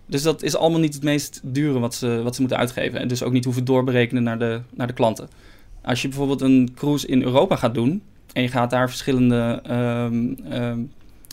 [0.06, 3.00] Dus dat is allemaal niet het meest dure wat ze, wat ze moeten uitgeven.
[3.00, 5.28] En dus ook niet hoeven doorberekenen naar de, naar de klanten.
[5.82, 10.32] Als je bijvoorbeeld een cruise in Europa gaat doen en je gaat daar verschillende ehm,
[10.52, 10.78] ehm,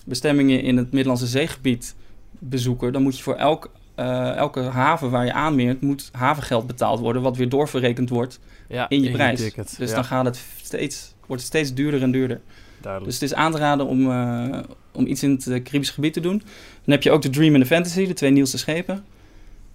[0.06, 1.96] bestemmingen in het Middellandse zeegebied
[2.32, 7.00] bezoeken, dan moet je voor elk, eh, elke haven waar je aanmeert, moet havengeld betaald
[7.00, 8.40] worden, wat weer doorverrekend wordt
[8.70, 9.40] Ja, in je prijs.
[9.42, 9.76] ticket.
[9.78, 12.40] Dus Ja, dan gaat het steeds, wordt het steeds duurder en duurder.
[12.82, 13.12] duidelijk.
[13.12, 14.60] Dus het is aan te raden om, eh,
[14.92, 16.38] om iets in het eh, Caribisch gebied te doen.
[16.84, 19.04] Dan heb je ook de Dream en de Fantasy, de twee nieuwste schepen.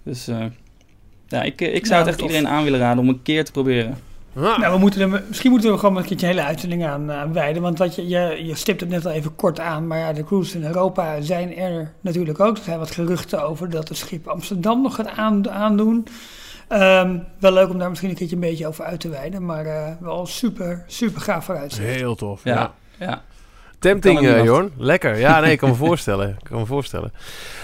[0.02, 0.44] Dus eh,
[1.28, 2.28] ja, ik, ik zou Nou, het echt tof.
[2.28, 3.96] iedereen aan willen raden om een keer te proberen.
[4.36, 7.12] Ah, Nou, we moeten er, misschien moeten we gewoon een keertje een hele uitzending aan,
[7.12, 7.62] aan wijden.
[7.62, 9.86] Want wat je, je, je stipt het net al even kort aan.
[9.86, 12.56] Maar ja, de cruises in Europa zijn er natuurlijk ook.
[12.56, 16.06] Er zijn wat geruchten over dat het schip Amsterdam nog gaat aan, aandoen.
[16.68, 19.44] Ehm, wel leuk om daar misschien een keertje een beetje over uit te wijden.
[19.44, 21.88] Maar eh, wel super, super gaaf vooruitzicht.
[21.88, 22.44] heel tof.
[22.44, 23.06] Ja, ja.
[23.06, 23.22] ja.
[23.78, 24.72] Tempting, eh Jorn.
[24.76, 25.18] Lekker.
[25.18, 26.28] Ja, nee, ik kan me voorstellen.
[26.28, 27.12] Ik kan me voorstellen.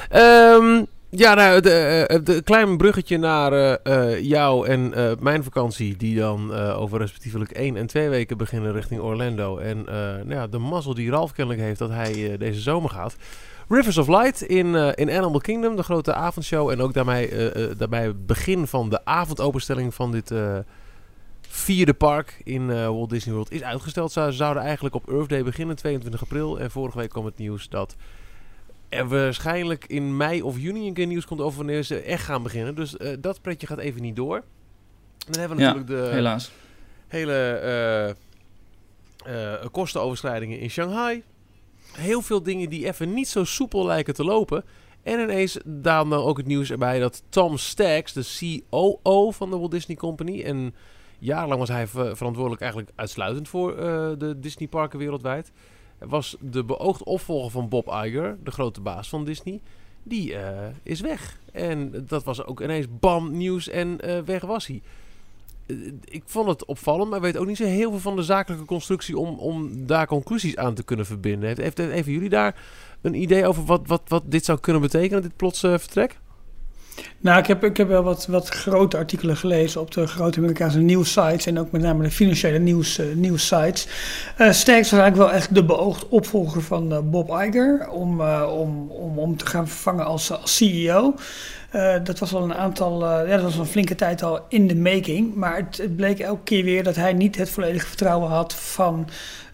[0.09, 5.11] Ehm, ja, nou, de, eh, de, een klein bruggetje naar eh, eh, jou en eh,
[5.21, 9.59] mijn vakantie, die dan eh, over respectievelijk één en twee weken beginnen richting Orlando.
[9.59, 12.91] En eh, nou ja, de mazzel die Ralf kennelijk heeft dat hij eh, deze zomer
[12.91, 13.17] gaat.
[13.69, 16.71] Rivers of Light in, eh, in Animal Kingdom, de grote avondshow.
[16.71, 20.59] En ook daarmee, eh, eh, daarbij het begin van de avondopenstelling van dit eh,
[21.41, 24.13] vierde park in eh, Walt Disney World is uitgesteld.
[24.13, 26.61] Ze zouden eigenlijk op Earth Day beginnen, 22 april.
[26.61, 27.97] En vorige week kwam het nieuws dat
[28.89, 32.43] er waarschijnlijk in mei of juni een keer nieuws komt over wanneer ze echt gaan
[32.43, 32.75] beginnen.
[32.75, 34.37] Dus eh, dat pretje gaat even niet door.
[34.37, 36.51] En dan hebben we Ja, natuurlijk de helaas.
[37.09, 38.09] hele eh,
[39.55, 41.23] eh, kostenoverschrijdingen in Shanghai.
[41.93, 44.65] Heel veel dingen die even niet zo soepel lijken te lopen.
[45.03, 49.71] En ineens dan ook het nieuws erbij dat Tom Staggs, de COO van de Walt
[49.71, 50.43] Disney Company...
[50.43, 50.75] en
[51.19, 53.77] jarenlang was hij ver- verantwoordelijk eigenlijk uitsluitend voor
[54.19, 55.53] de Disney parken wereldwijd...
[55.99, 59.61] was de beoogd opvolger van Bob Iger, de grote baas van Disney...
[60.03, 61.39] die eh, is weg.
[61.53, 64.83] En dat was ook ineens bam nieuws en eh, weg was hij.
[65.69, 68.65] Eh, ik vond het opvallend, maar weet ook niet zo heel veel van de zakelijke
[68.65, 71.57] constructie om, om daar conclusies aan te kunnen verbinden.
[71.57, 72.63] Heeft, heeft jullie daar
[73.01, 76.19] een idee over wat, wat, wat dit zou kunnen betekenen, dit plots eh, vertrek?
[77.21, 80.79] Nou, ik heb, ik heb wel wat, wat grote artikelen gelezen op de grote Amerikaanse
[80.79, 81.47] nieuwssites.
[81.47, 83.87] En ook met name de financiële nieuws, eh, nieuwssites.
[84.37, 87.89] Eh Sterks was eigenlijk wel echt de beoogd opvolger van eh, Bob Iger.
[87.91, 91.15] Om, om, om, om te gaan vervangen als, CEO.
[92.05, 95.35] Dat was al een aantal, ja, dat was een flinke tijd al in de making.
[95.35, 99.09] Maar het, het bleek elke keer weer dat hij niet het volledige vertrouwen had van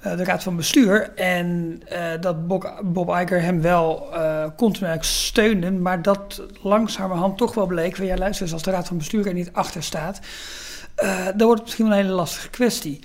[0.05, 1.13] eh, de raad van bestuur.
[1.15, 5.71] En eh, dat Bob, Bob hem wel eh continu steunde.
[5.71, 9.35] Maar dat langzamerhand toch wel bleek van ja, luister als de raad van bestuur er
[9.35, 10.21] niet achter staat.
[11.37, 13.01] dan wordt het misschien wel een hele lastige kwestie.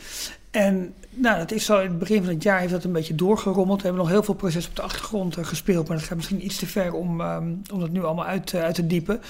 [0.52, 3.16] En nou, dat is zo in het begin van het jaar heeft dat een beetje
[3.16, 3.82] doorgerommeld.
[3.82, 6.58] We hebben nog heel veel processen op de achtergrond gespeeld, maar dat gaat misschien iets
[6.58, 9.22] te ver om, ehm, om dat nu allemaal uit, uit te diepen.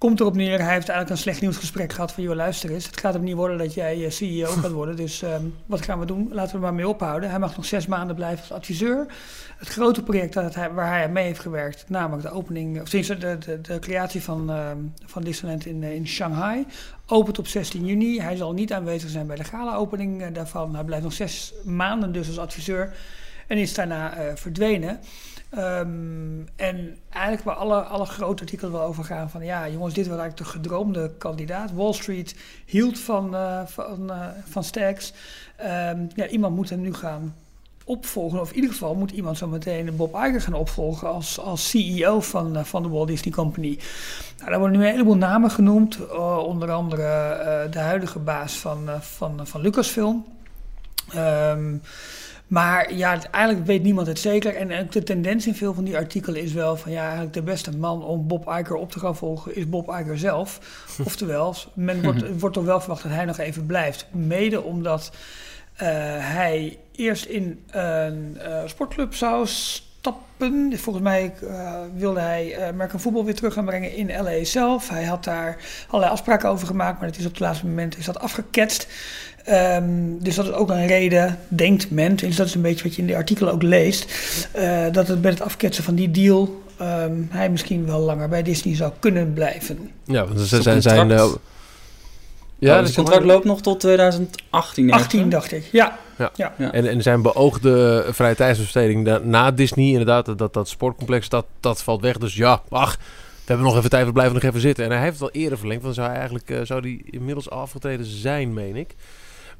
[0.00, 3.00] Komt erop neer, hij heeft eigenlijk een slecht nieuwsgesprek gehad van, joh luister eens, het
[3.00, 6.06] gaat hem niet worden dat jij eh, CEO gaat worden, dus ehm, wat gaan we
[6.06, 6.28] doen?
[6.32, 7.30] Laten we er maar mee ophouden.
[7.30, 9.06] Hij mag nog zes maanden blijven als adviseur.
[9.56, 13.08] Het grote project dat hij, waar hij mee heeft gewerkt, namelijk de opening, of sinds
[13.08, 16.66] de, de, de creatie van, ehm, van Disneyland in, eh, in Shanghai,
[17.06, 18.20] opent op 16 juni.
[18.20, 20.74] Hij zal niet aanwezig zijn bij de gala-opening eh, daarvan.
[20.74, 22.94] Hij blijft nog zes maanden dus als adviseur
[23.46, 25.00] en is daarna verdwenen.
[25.50, 30.08] Ehm, en eigenlijk waar alle, alle grote artikelen wel over gaan van ja jongens, dit
[30.08, 31.72] was eigenlijk de gedroomde kandidaat.
[31.72, 32.36] Wall Street
[32.66, 35.12] hield van, eh van, eh van Stacks.
[35.56, 37.34] Ehm, ja, iemand moet hem nu gaan
[37.84, 38.40] opvolgen.
[38.40, 42.20] Of in ieder geval moet iemand zo meteen Bob Iger gaan opvolgen als, als CEO
[42.20, 43.78] van, uh, van de Walt Disney Company.
[44.38, 45.98] Nou, daar worden nu een heleboel namen genoemd.
[45.98, 47.02] Uh, onder andere
[47.66, 50.24] uh, de huidige baas van, van, van Lucasfilm.
[51.16, 51.82] Um,
[52.50, 54.56] maar ja, eigenlijk weet niemand het zeker.
[54.56, 57.76] En de tendens in veel van die artikelen is wel van ja, eigenlijk de beste
[57.76, 60.60] man om Bob Iger op te gaan volgen is Bob Iger zelf.
[61.04, 64.06] Oftewel, men wordt, wordt toch wel verwacht dat hij nog even blijft.
[64.10, 65.10] Mede omdat
[65.74, 70.78] uh, hij eerst in een uh, sportclub zou stappen.
[70.78, 74.88] Volgens mij uh, wilde hij American voetbal weer terug gaan brengen in LA zelf.
[74.88, 75.56] Hij had daar
[75.88, 78.88] allerlei afspraken over gemaakt, maar het is op het laatste moment is dat afgeketst.
[79.50, 82.94] Um, dus dat is ook een reden, denkt men, dus dat is een beetje wat
[82.94, 84.14] je in de artikelen ook leest,
[84.56, 88.42] uh, dat het bij het afketsen van die deal um, hij misschien wel langer bij
[88.42, 89.90] Disney zou kunnen blijven.
[90.04, 90.82] Ja, want ze zijn...
[90.82, 91.24] zijn uh,
[92.58, 94.92] ja, oh, dus het contract loopt nog tot 2018.
[94.92, 95.98] 18 dacht ik, ja.
[96.18, 96.30] ja.
[96.34, 96.54] ja.
[96.58, 96.72] ja.
[96.72, 101.82] En, en zijn beoogde vrije tijdsbesteding na Disney, inderdaad, dat, dat, dat sportcomplex, dat, dat
[101.82, 102.18] valt weg.
[102.18, 104.84] Dus ja, ach, we hebben nog even tijd, we blijven nog even zitten.
[104.84, 107.50] En hij heeft het al eerder verlengd, want zou hij eigenlijk uh, zou die inmiddels
[107.50, 108.94] afgetreden zijn, meen ik.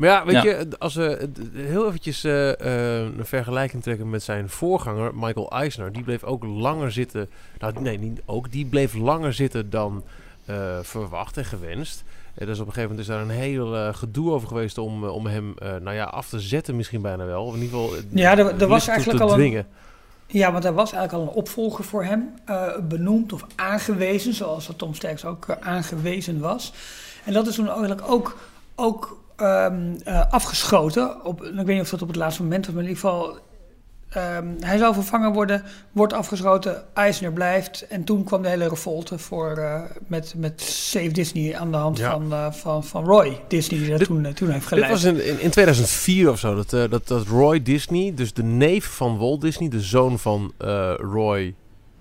[0.00, 4.48] Maar ja, weet je, als we heel eventjes uh, uh, een vergelijking trekken met zijn
[4.48, 7.28] voorganger, Michael Eisner, die bleef ook langer zitten.
[7.58, 8.52] Nou, nee, niet ook.
[8.52, 10.02] Die bleef langer zitten dan
[10.50, 12.04] uh, verwacht en gewenst.
[12.34, 15.26] En dus op een gegeven moment is daar een heel gedoe over geweest om, om
[15.26, 17.44] hem nou ja, af te zetten, misschien bijna wel.
[17.44, 17.96] Of in ieder geval.
[18.10, 19.64] Ja, er, er was eigenlijk al een.
[20.26, 22.34] Ja, want er was eigenlijk al een opvolger voor hem
[22.88, 26.72] benoemd of aangewezen, zoals dat Tom Sterks ook aangewezen was.
[27.24, 28.36] En dat is toen eigenlijk ook,
[28.74, 31.24] ook um, uh, afgeschoten.
[31.24, 33.38] Op, ik weet niet of dat op het laatste moment was, maar in ieder geval.
[34.16, 37.86] Um, hij zou vervangen worden, wordt afgeschoten, Eisner blijft.
[37.86, 41.98] En toen kwam de hele revolte voor, uh, met, met Save Disney aan de hand
[41.98, 42.10] ja.
[42.10, 44.92] van, uh, van, van Roy Disney, die dat dit, toen, toen heeft geleid.
[44.92, 48.84] Dit was in, in, 2004 of zo, dat, dat, dat Roy Disney, dus de neef
[48.84, 50.52] van Walt Disney, de zoon van
[50.96, 51.54] Roy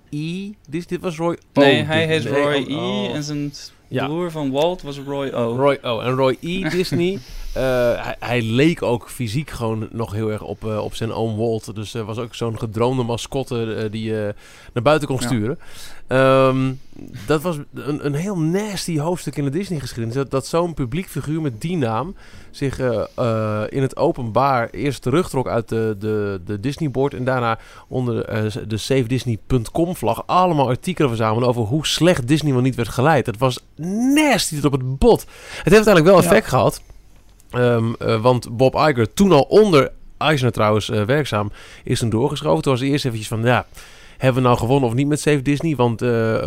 [0.10, 0.52] E.
[0.70, 1.62] Dit, dit was Roy O.
[1.62, 2.76] Nee, hij heet Roy E.
[2.76, 3.16] Oh.
[3.16, 3.52] en zijn
[3.90, 4.06] ja.
[4.06, 5.56] broer van Walt was Roy O.
[5.56, 6.00] Roy O.
[6.00, 6.70] En Roy E.
[6.70, 7.20] Disney,
[7.60, 11.76] hij, hij, leek ook fysiek gewoon nog heel erg op, uh, op zijn oom Walt.
[11.76, 14.36] Dus uh, was ook zo'n gedroomde mascotte die je
[14.74, 15.60] naar buiten kon sturen.
[16.08, 16.48] Ja.
[16.48, 16.80] Um,
[17.26, 20.16] dat was een, een heel nasty hoofdstuk in de Disney-geschiedenis.
[20.16, 22.16] Dat, dat zo'n publiek figuur met die naam
[22.52, 22.80] zich
[23.70, 27.14] in het openbaar eerst terugtrok uit de, de, de Disney-board.
[27.14, 28.26] En daarna onder
[28.68, 33.26] de SaveDisney.com vlag allemaal artikelen verzamelen over hoe slecht Disney wel niet werd geleid.
[33.26, 33.60] Het was
[34.14, 35.20] nasty tot op het bot.
[35.20, 36.50] Het heeft uiteindelijk wel effect ja.
[36.50, 36.82] gehad.
[37.56, 41.52] Um, uh, want Bob Iger, toen al onder Eisner trouwens uh, werkzaam,
[41.84, 42.64] is toen doorgeschoven.
[42.64, 43.66] Toen was eerst eventjes van, ja,
[44.18, 45.76] hebben we nou gewonnen of niet met Save Disney?
[45.76, 46.40] Want uh,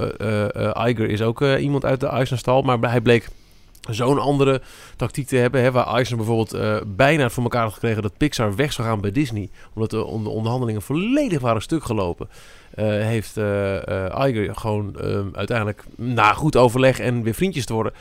[0.87, 2.63] Iger is ook iemand uit de Eisner-stal.
[2.63, 3.29] Maar hij bleek
[3.91, 4.61] zo'n andere
[4.97, 5.63] tactiek te hebben.
[5.63, 6.57] Hè, waar Eisner bijvoorbeeld
[6.97, 9.51] bijna voor elkaar had gekregen dat Pixar weg zou gaan bij Disney.
[9.75, 12.29] Omdat de onderhandelingen volledig waren stuk gelopen.
[12.81, 17.93] Heeft Iger gewoon ehm, uiteindelijk na goed overleg en weer vriendjes te worden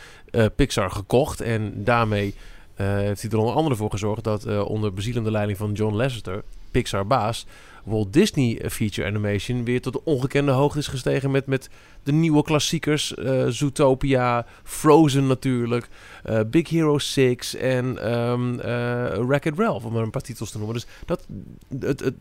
[0.55, 1.41] Pixar gekocht.
[1.41, 2.35] En daarmee
[2.81, 7.07] heeft hij er onder andere voor gezorgd dat onder bezielende leiding van John Lasseter, Pixar
[7.07, 7.45] baas,
[7.83, 11.69] Walt Disney Feature Animation weer tot de ongekende hoogte is gestegen met, met
[12.03, 13.13] de nieuwe klassiekers.
[13.17, 15.89] Uh, Zootopia, Frozen natuurlijk,
[16.47, 18.59] Big Hero 6 en um, uh,
[19.27, 20.75] Wreck-It Ralph, om maar een paar titels te noemen.
[20.75, 21.27] Dus dat,
[21.79, 22.15] het, het,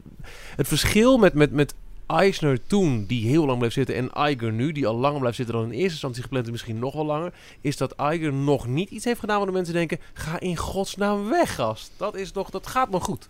[0.57, 1.75] het verschil met, met, met
[2.19, 5.55] Eisner toen, die heel lang bleef zitten, en Iger nu, die al langer blijft zitten
[5.55, 8.91] dan in eerste instantie gepland is, misschien nog wel langer, is dat Iger nog niet
[8.91, 11.93] iets heeft gedaan waar de mensen denken, ga in godsnaam weg, gast.
[11.97, 13.29] Dat, is nog, dat gaat nog goed.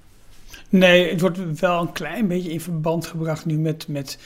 [0.68, 4.18] Nee, het wordt wel een klein beetje in verband gebracht nu met, met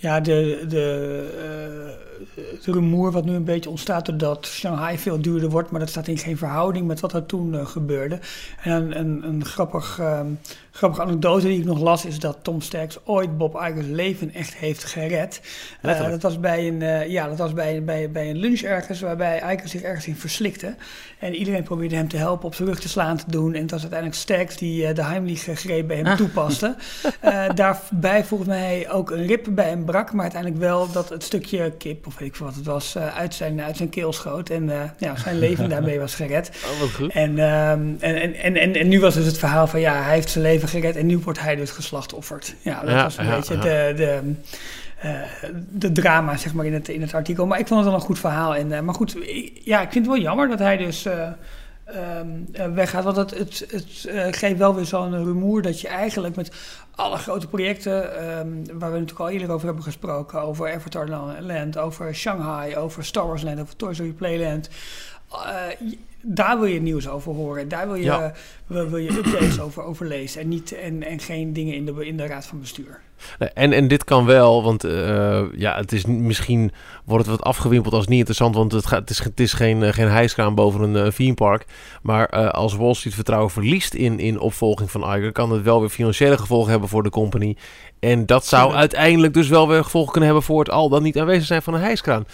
[0.00, 1.96] ja, de, de,
[2.36, 6.08] uh, rumoer wat nu een beetje ontstaat doordat Shanghai veel duurder wordt, maar dat staat
[6.08, 8.18] in geen verhouding met wat er toen uh, gebeurde.
[8.62, 10.38] En een, een, grappig, um,
[10.80, 14.54] grappige anekdote die ik nog las is dat Tom Sterks ooit Bob Iger's leven echt
[14.54, 15.40] heeft gered.
[15.82, 19.42] Uh, dat was bij een, ja, dat was bij, bij, bij een lunch ergens waarbij
[19.52, 20.74] Iger zich ergens in verslikte.
[21.18, 23.54] En iedereen probeerde hem te helpen op zijn rug te slaan te doen.
[23.54, 26.16] En het was uiteindelijk Sterks die de Heimlich-greep bij hem ah.
[26.16, 26.74] toepaste.
[27.54, 31.72] daarbij volgens mij ook een rib bij hem brak, maar uiteindelijk wel dat het stukje
[31.78, 34.50] kip of weet ik veel wat het was, uit, zijn, uit zijn keel schoot.
[34.50, 36.50] En ja, zijn leven daarmee was gered.
[36.72, 37.12] Oh, wat goed.
[37.12, 40.30] En, um, en, en, en, en, nu was dus het verhaal van ja, hij heeft
[40.30, 42.54] zijn leven gered en nu wordt hij dus geslachtofferd.
[42.62, 43.92] Ja, dat ja, was een ja, beetje de...
[43.96, 44.34] de
[45.04, 45.20] uh,
[45.70, 47.46] de drama, zeg maar, in het, in het artikel.
[47.46, 48.54] Maar ik vond het wel een goed verhaal.
[48.54, 51.28] En, uh, maar goed, ik, ja, ik vind het wel jammer dat hij dus uh,
[52.18, 53.04] um, weggaat.
[53.04, 53.66] Want het, het,
[54.08, 56.52] het geeft wel weer zo'n rumoer dat je eigenlijk met
[56.94, 61.08] alle grote projecten um, waar we natuurlijk al eerder over hebben gesproken, over Avatar
[61.40, 64.70] Land, over Shanghai, over Star Wars Land, over Toy Story Playland,
[65.30, 65.88] eh,
[66.22, 67.68] daar wil je nieuws over horen.
[67.68, 68.32] Daar wil je, Ja.
[68.66, 70.40] wil, wil je updates over, over lezen.
[70.40, 73.00] En, niet, en, en geen dingen in de, in de raad van bestuur.
[73.38, 76.72] Nee, En, en dit kan wel, want eh, ja, het is misschien
[77.04, 79.82] wordt het wat afgewimpeld als niet interessant, want het, gaat, het, is, het is geen,
[79.82, 81.64] eh, geen hijskraan boven een eh, theme park.
[82.02, 85.88] Maar als Wall Street vertrouwen verliest in, in opvolging van Iger, kan het wel weer
[85.88, 87.56] financiële gevolgen hebben voor de company.
[88.00, 91.18] En dat zou uiteindelijk dus wel weer gevolgen kunnen hebben voor het al dan niet
[91.18, 92.24] aanwezig zijn van een hijskraan.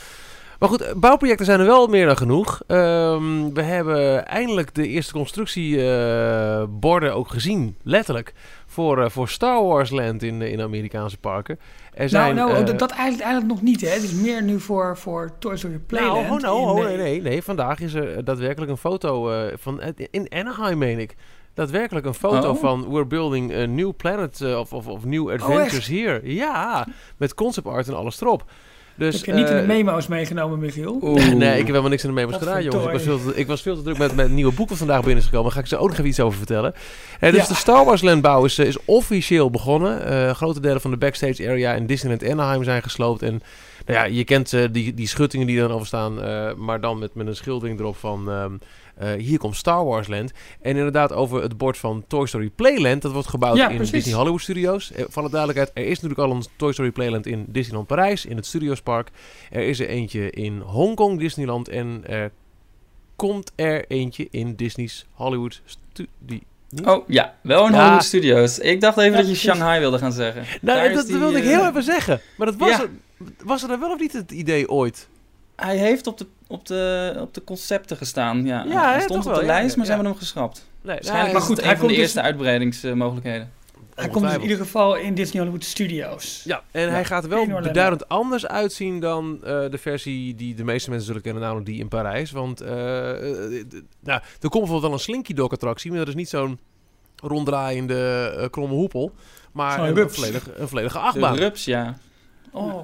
[0.59, 2.63] Maar goed, eh, bouwprojecten zijn er wel meer dan genoeg.
[2.67, 8.35] Ehm, we hebben eindelijk de eerste constructieborden ook gezien, letterlijk,
[8.67, 11.59] voor, eh, voor Star Wars Land in, in Amerikaanse parken.
[11.97, 13.81] Er zijn, nou, nou eh, dat, eigenlijk, eigenlijk nog niet.
[13.81, 13.89] Hè.
[13.89, 16.29] Het is meer nu voor, voor Toy Story Playland.
[16.29, 17.43] nou, oh, nou, in, oh, eh, nee, nee, nee.
[17.43, 21.15] Vandaag is er daadwerkelijk een foto eh, van in Anaheim, meen ik.
[21.55, 22.57] Daadwerkelijk een foto Oh.
[22.57, 26.21] van We're building a new planet eh, of, of, of new adventures here.
[26.25, 28.45] Ja, met concept art en alles erop.
[28.97, 30.99] Dus, Heb je niet in de eh, memo's meegenomen, Michiel?
[31.03, 31.33] Oeh.
[31.33, 32.85] Nee, ik heb helemaal niks in de memos Wat gedaan, jongens.
[32.87, 35.19] Ik was, veel te, ik was veel te druk met, met nieuwe boeken vandaag binnen
[35.19, 35.45] is gekomen.
[35.45, 36.75] Daar ga ik ze ook nog even iets over vertellen.
[37.21, 37.49] Eh, dus Ja.
[37.49, 40.07] de Star Wars Land bouw is, eh, is officieel begonnen.
[40.07, 43.23] Eh, grote delen van de backstage area in Disneyland Anaheim zijn gesloopt.
[43.23, 43.43] En
[43.87, 46.23] nou ja, je kent eh, die, die schuttingen die er dan over staan.
[46.23, 48.31] eh, maar dan met, met een schildering erop van...
[48.31, 48.53] ehm,
[48.97, 50.33] eh, hier komt Star Wars Land.
[50.61, 53.03] En inderdaad over het bord van Toy Story Playland.
[53.03, 53.93] Dat wordt gebouwd Ja, in precies.
[53.93, 54.93] Disney Hollywood Studios.
[54.93, 58.27] Eh, van de duidelijkheid, er is natuurlijk al een Toy Story Playland in Disneyland Parijs.
[58.27, 59.11] In het Studios Park.
[59.51, 61.69] Er is er eentje in Hongkong Disneyland.
[61.69, 62.33] En er
[63.17, 66.39] komt er eentje in Disney's Hollywood Studio.
[66.85, 67.79] Oh ja, wel in Ja.
[67.79, 68.59] Hollywood Studios.
[68.59, 69.35] Ik dacht even Ja, dat je.
[69.35, 70.43] Shanghai wilde gaan zeggen.
[70.43, 72.21] Nou, Daar is dat die, wilde ik eh, heel even zeggen.
[72.37, 72.81] Maar dat was, ja.
[72.81, 72.91] er,
[73.45, 75.09] was er dan wel of niet het idee ooit?
[75.57, 78.45] Hij heeft op de, op de, op de concepten gestaan.
[78.47, 80.67] Ja, Ja, hij stond toch op de wel, lijst, ja, maar ze hebben hem geschrapt.
[80.83, 83.53] Nee, Waarschijnlijk maar is goed, het hij een van de dus- eerste uitbreidingsmogelijkheden.
[83.95, 86.43] Hij komt dus in ieder geval in Disney Hollywood Studios.
[86.45, 90.55] Ja, en Ja, hij gaat er wel beduidend anders uitzien dan eh, de versie die
[90.55, 92.31] de meeste mensen zullen kennen, namelijk die in Parijs.
[92.31, 93.65] Want eh, eh,
[94.01, 96.59] nou, er komt bijvoorbeeld wel een Slinky Dog attractie, maar dat is niet zo'n
[97.23, 99.13] ronddraaiende kromme hoepel,
[99.53, 101.37] maar een, volledige, een volledige De achtbaan.
[101.37, 101.99] rups, ja.
[102.53, 102.81] Oh.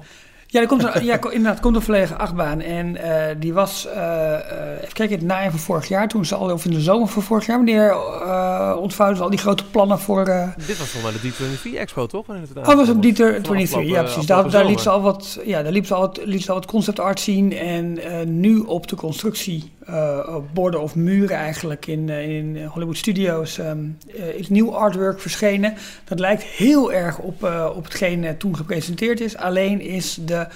[0.53, 2.61] Ja, er komt er, ja, inderdaad, komt een volledige achtbaan.
[2.61, 6.35] En eh, die was, eh, eh, even kijken, het najaar van vorig jaar, toen ze
[6.35, 9.65] al, of in de zomer van vorig jaar, wanneer uh, ontvouwden ze al die grote
[9.65, 10.25] plannen voor...
[10.25, 12.25] Dit was volgens mij de D23 Expo, toch?
[12.29, 14.25] Oh, dat was op Dieter Van 23, ja precies.
[14.25, 16.55] Daar, daar liet ze al wat, ja, daar liep ze al wat, liet ze al
[16.55, 17.53] wat concept art zien.
[17.53, 17.99] En
[18.39, 18.95] nu op de
[19.85, 23.79] constructieborden of muren eigenlijk in, eh, in Hollywood Studios ehm,
[24.17, 25.73] eh, is nieuw artwork verschenen.
[26.03, 29.37] Dat lijkt heel erg op, eh, op hetgeen eh, toen gepresenteerd is.
[29.37, 30.47] Alleen is de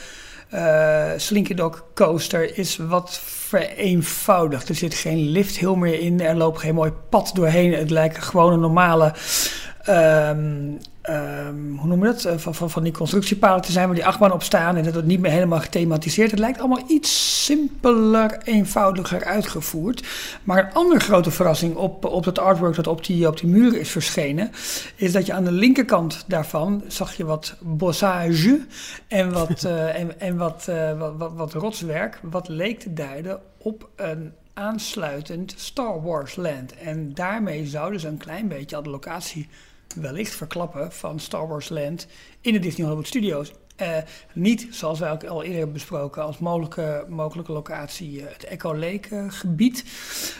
[0.49, 4.69] eh Slinky Dog coaster is wat vereenvoudigd.
[4.69, 6.21] Er zit geen lifthill meer in.
[6.21, 7.73] Er loopt geen mooi pad doorheen.
[7.73, 9.13] Het lijkt gewoon een normale...
[9.83, 10.71] ehm,
[11.08, 12.26] ehm, hoe noem je dat?
[12.26, 14.76] Eh, Van, van, van die constructiepalen te zijn waar die achtbaan op staan.
[14.76, 16.32] En dat wordt niet meer helemaal gethematiseerd.
[16.32, 20.08] Het lijkt allemaal iets simpeler, eenvoudiger uitgevoerd.
[20.43, 23.80] Maar een andere grote verrassing op, op dat artwork dat op die, op die muren
[23.80, 24.52] is verschenen.
[24.96, 28.65] Is dat je aan de linkerkant daarvan zag je wat bossage.
[29.08, 32.20] En wat, eh, en, en wat, eh, wat, wat, wat rotswerk.
[32.22, 36.76] Wat leek te duiden op een aansluitend Star Wars land.
[36.76, 39.48] En daarmee zouden ze een klein beetje al de locatie
[39.95, 42.08] wellicht verklappen van Star Wars Land
[42.41, 43.52] in de Disney Hollywood Studios.
[43.76, 43.89] Eh,
[44.34, 48.76] niet, zoals wij ook al eerder hebben besproken, als mogelijke, mogelijke locatie eh, het Echo
[48.78, 49.84] Lake eh, gebied.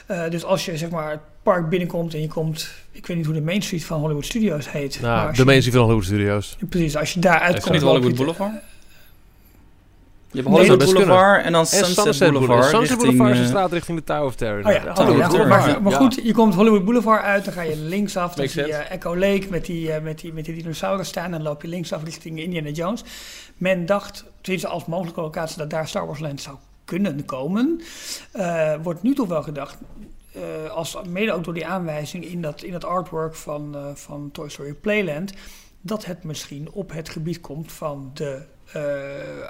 [0.08, 3.26] Eh, dus als je zeg maar het park binnenkomt en je komt, ik weet niet
[3.26, 5.02] hoe de Main Street van Hollywood Studios heet.
[5.02, 6.58] Nou, de je- mensen van Hollywood Studios.
[6.70, 7.64] Precies, als je daar Is uitkomt...
[7.64, 8.54] het niet Hollywood Boulevard?
[10.32, 10.94] Je hebt Hollywood.
[10.94, 12.48] Boulevard en dan En Sunset, Sunset Boulevard.
[12.48, 12.70] Boulevard.
[12.70, 14.66] Sunset richting, Boulevard is een eh, straat richting de Tower of Terror.
[14.66, 15.98] Oh ja, maar, Boulevard, maar ja.
[15.98, 18.74] goed, je komt Hollywood Boulevard uit, dan ga je linksaf, dan zie je.
[18.74, 21.32] Echo Lake met die, eh, met, die, met die dinosaurus staan.
[21.32, 23.04] Dan loop je linksaf richting Indiana Jones.
[23.58, 27.82] Men dacht, tenminste als mogelijke locatie, dat daar Star Wars Land zou kunnen komen.
[28.32, 29.78] Eh, wordt nu toch wel gedacht,
[30.34, 34.30] eh, als, mede ook door die aanwijzing in dat, in dat artwork van, eh, van
[34.32, 35.34] Toy Story Playland,
[35.82, 38.42] dat het misschien op het gebied komt van de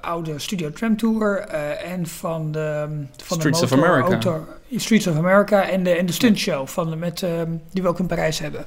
[0.01, 2.85] oude Studio Tram Tour eh, en van de,
[3.23, 4.09] van Streets de of motor- America.
[4.29, 7.83] auto- Streets of America en de, en de stunt show van, de- met, ehm, die
[7.83, 8.65] we ook in Parijs hebben.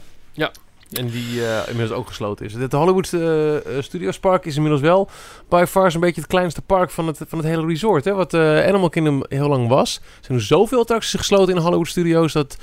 [0.91, 2.55] En die eh, inmiddels ook gesloten is.
[2.55, 5.09] Het Hollywood eh, eh, Studios Park is inmiddels wel
[5.49, 8.05] by far zo'n beetje het kleinste park van het, van het hele resort.
[8.05, 8.13] Hè?
[8.13, 9.97] Wat eh, Animal Kingdom heel lang was.
[9.97, 12.57] Er zijn nu zoveel attracties gesloten in Hollywood Studios dat...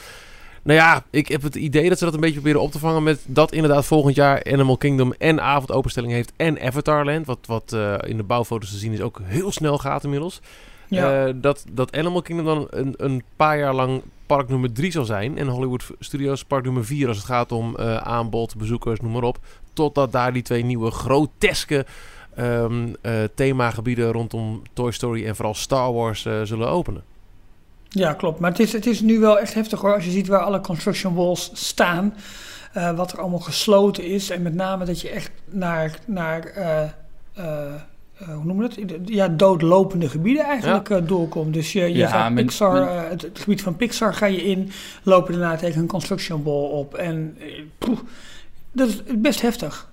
[0.67, 3.03] Nou ja, ik heb het idee dat ze dat een beetje proberen op te vangen
[3.03, 7.25] met dat inderdaad volgend jaar Animal Kingdom en avondopenstelling heeft en Avatarland.
[7.25, 10.41] Wat, wat eh, in de bouwfoto's te zien is ook heel snel gaat inmiddels.
[10.87, 11.25] Ja.
[11.25, 15.05] Eh, dat, dat Animal Kingdom dan een, een paar jaar lang park nummer 3 zal
[15.05, 15.37] zijn.
[15.37, 19.23] En Hollywood Studios park nummer 4 als het gaat om eh, aanbod, bezoekers, noem maar
[19.23, 19.37] op.
[19.73, 21.85] Totdat daar die twee nieuwe groteske
[22.35, 27.03] ehm, eh, themagebieden rondom Toy Story en vooral Star Wars zullen openen.
[27.89, 28.39] Ja, klopt.
[28.39, 29.93] Maar het is, het is nu wel echt heftig hoor.
[29.93, 32.13] Als je ziet waar alle construction walls staan.
[32.77, 34.29] Uh, wat er allemaal gesloten is.
[34.29, 36.83] En met name dat je echt naar, naar uh,
[37.37, 39.09] uh, hoe noemen we het?
[39.09, 40.99] Ja, doodlopende gebieden eigenlijk ja.
[40.99, 41.53] doorkomt.
[41.53, 43.09] Dus je, je ja, gaat Pixar.
[43.09, 44.71] Het, het, gebied van Pixar ga je in,
[45.03, 46.93] lopen daarna tegen een construction wall op.
[46.93, 47.37] En
[47.77, 47.99] poeh,
[48.71, 49.89] dat is best heftig.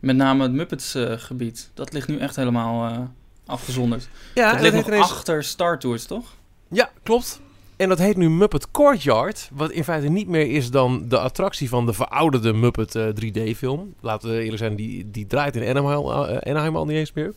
[0.00, 1.70] Met name het Muppets gebied.
[1.74, 3.08] Dat ligt nu echt helemaal
[3.46, 4.08] afgezonderd.
[4.34, 6.34] Ja, dat ligt nog achter Star Tours, toch?
[6.68, 7.40] Ja, klopt.
[7.76, 9.50] En dat heet nu Muppet Courtyard.
[9.52, 13.80] Wat in feite niet meer is dan de attractie van de verouderde Muppet 3D-film.
[13.80, 17.12] Eh, Laten we eerlijk zijn, die, die draait in Anaheim, uh, Anaheim al niet eens
[17.12, 17.34] meer.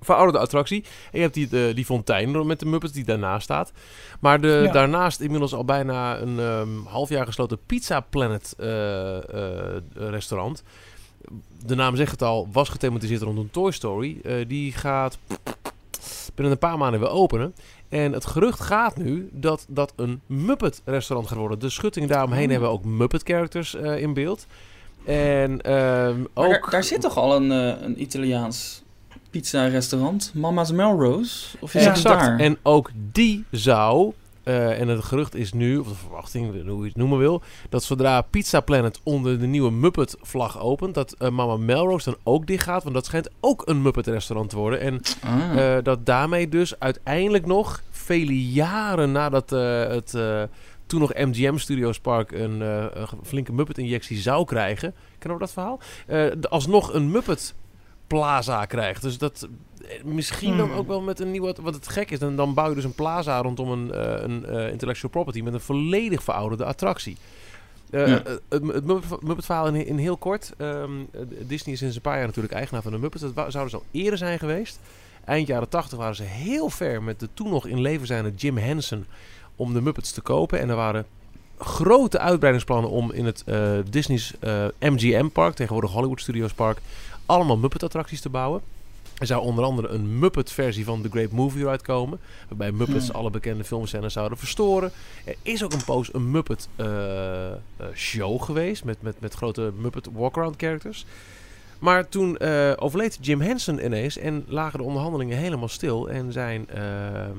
[0.00, 0.84] Verouderde attractie.
[1.12, 3.72] En je hebt die, die fontein met de Muppets die daarnaast staat.
[4.20, 8.54] Maar de, daarnaast inmiddels al bijna een um, half jaar gesloten Pizza Planet
[9.94, 10.62] restaurant.
[11.66, 14.44] De naam zegt het al, was gethematiseerd rondom Toy Story.
[14.46, 15.18] die gaat
[16.36, 17.54] binnen een paar maanden weer openen.
[17.88, 21.58] En het gerucht gaat nu dat dat een Muppet-restaurant gaat worden.
[21.58, 22.50] De schutting daaromheen oh.
[22.50, 24.46] hebben ook Muppet-characters uh, in beeld.
[25.04, 26.50] En uh, ook...
[26.50, 28.82] Daar, daar, zit toch al een, uh, een Italiaans
[29.30, 30.30] pizza-restaurant?
[30.34, 31.56] Mama's Melrose?
[31.60, 32.20] Of is ja, exact.
[32.20, 32.38] daar?
[32.38, 34.12] En ook die zou
[34.48, 37.82] uh, en het gerucht is nu, of de verwachting, hoe je het noemen wil, dat
[37.82, 42.64] zodra Pizza Planet onder de nieuwe Muppet-vlag opent, dat uh, Mama Melrose dan ook dicht
[42.64, 42.82] gaat.
[42.82, 44.80] Want dat schijnt ook een Muppet-restaurant te worden.
[44.80, 45.56] En ah.
[45.56, 50.10] uh, dat daarmee dus uiteindelijk nog, vele jaren nadat het
[50.86, 54.94] toen nog MGM Studios Park een, een flinke Muppet-injectie zou krijgen.
[55.18, 55.80] Kennen we dat verhaal?
[56.48, 57.54] alsnog een Muppet
[58.06, 59.02] plaza krijgt.
[59.02, 59.48] Dus dat
[60.04, 60.78] misschien dan hmm.
[60.78, 61.54] ook wel met een nieuwe...
[61.60, 64.44] Wat het gek is, dan, dan bouw je dus een plaza rondom een, uh, een
[64.48, 65.40] uh, intellectual property...
[65.40, 67.16] met een volledig verouderde attractie.
[67.90, 68.22] Uh, ja.
[68.24, 68.84] Het, het
[69.22, 70.52] Muppet-verhaal in, in, heel kort.
[70.58, 71.08] Um,
[71.40, 73.22] Disney is sinds een paar jaar natuurlijk eigenaar van de Muppets.
[73.22, 74.80] Dat zouden ze al eerder zijn geweest.
[75.24, 78.56] Eind jaren 80 waren ze heel ver met de toen nog in leven zijnde Jim
[78.56, 79.06] Henson...
[79.56, 80.60] om de Muppets te kopen.
[80.60, 81.06] En er waren
[81.58, 83.44] grote uitbreidingsplannen om in het
[83.90, 84.32] Disney's
[84.80, 85.54] MGM-park...
[85.54, 86.78] tegenwoordig Hollywood Studios Park
[87.26, 88.62] allemaal Muppet-attracties te bouwen.
[89.18, 92.20] Er zou onder andere een Muppet-versie van The Great Movie uitkomen.
[92.48, 94.92] Waarbij Muppets alle bekende filmscènes zouden verstoren.
[95.24, 98.84] Er is ook een poos een Muppet-show uh, geweest.
[98.84, 101.06] Met, met, met grote Muppet walkaround characters.
[101.78, 104.18] Maar toen uh, overleed Jim Henson ineens.
[104.18, 106.08] En lagen de onderhandelingen helemaal stil.
[106.08, 107.38] En zijn ehm,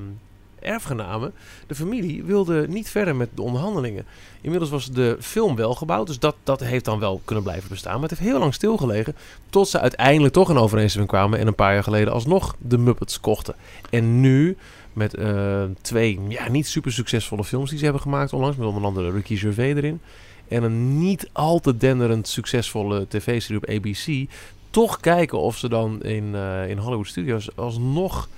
[0.60, 1.32] erfgenamen.
[1.66, 4.06] De familie wilde niet verder met de onderhandelingen.
[4.40, 7.92] Inmiddels was de film wel gebouwd, dus dat, dat heeft dan wel kunnen blijven bestaan.
[7.92, 9.16] Maar het heeft heel lang stilgelegen,
[9.50, 13.20] tot ze uiteindelijk toch een overeenstemming kwamen en een paar jaar geleden alsnog de Muppets
[13.20, 13.54] kochten.
[13.90, 14.56] En nu,
[14.92, 18.84] met uh, twee ja, niet super succesvolle films die ze hebben gemaakt onlangs, met onder
[18.84, 20.00] andere Ricky Gervais erin,
[20.48, 24.30] en een niet al te denderend succesvolle tv-serie op ABC,
[24.70, 28.28] toch kijken of ze dan in, uh, in Hollywood Studios alsnog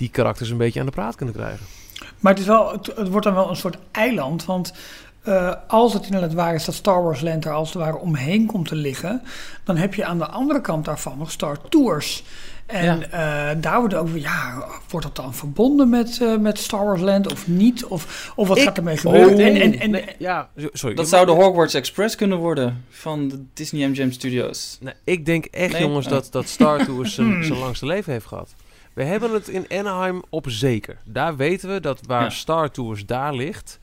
[0.00, 1.66] die karakters een beetje aan de praat kunnen krijgen.
[2.18, 4.72] Maar het, is wel, het, wordt dan wel een soort eiland, want
[5.24, 8.46] uh, als het inderdaad waar is dat Star Wars Land er als het ware omheen
[8.46, 9.22] komt te liggen,
[9.64, 12.22] dan heb je aan de andere kant daarvan nog Star Tours.
[12.66, 13.52] En ja.
[13.54, 17.32] uh, daar wordt ook, ja, wordt dat dan verbonden met, uh, met Star Wars Land
[17.32, 17.84] of niet?
[17.84, 19.34] Of, of wat gaat ermee gebeuren?
[19.34, 20.94] Oh, en, en, en, nee, ja, sorry.
[20.94, 24.78] Dat zou de Hogwarts Express kunnen worden van de Disney MGM Studios.
[24.80, 28.54] Nee, ik denk echt, jongens, dat, dat Star Tours zijn, zijn langste leven heeft gehad.
[29.00, 30.98] We hebben het in Anaheim op zeker.
[31.04, 33.78] Daar weten we dat waar Star Tours daar ligt,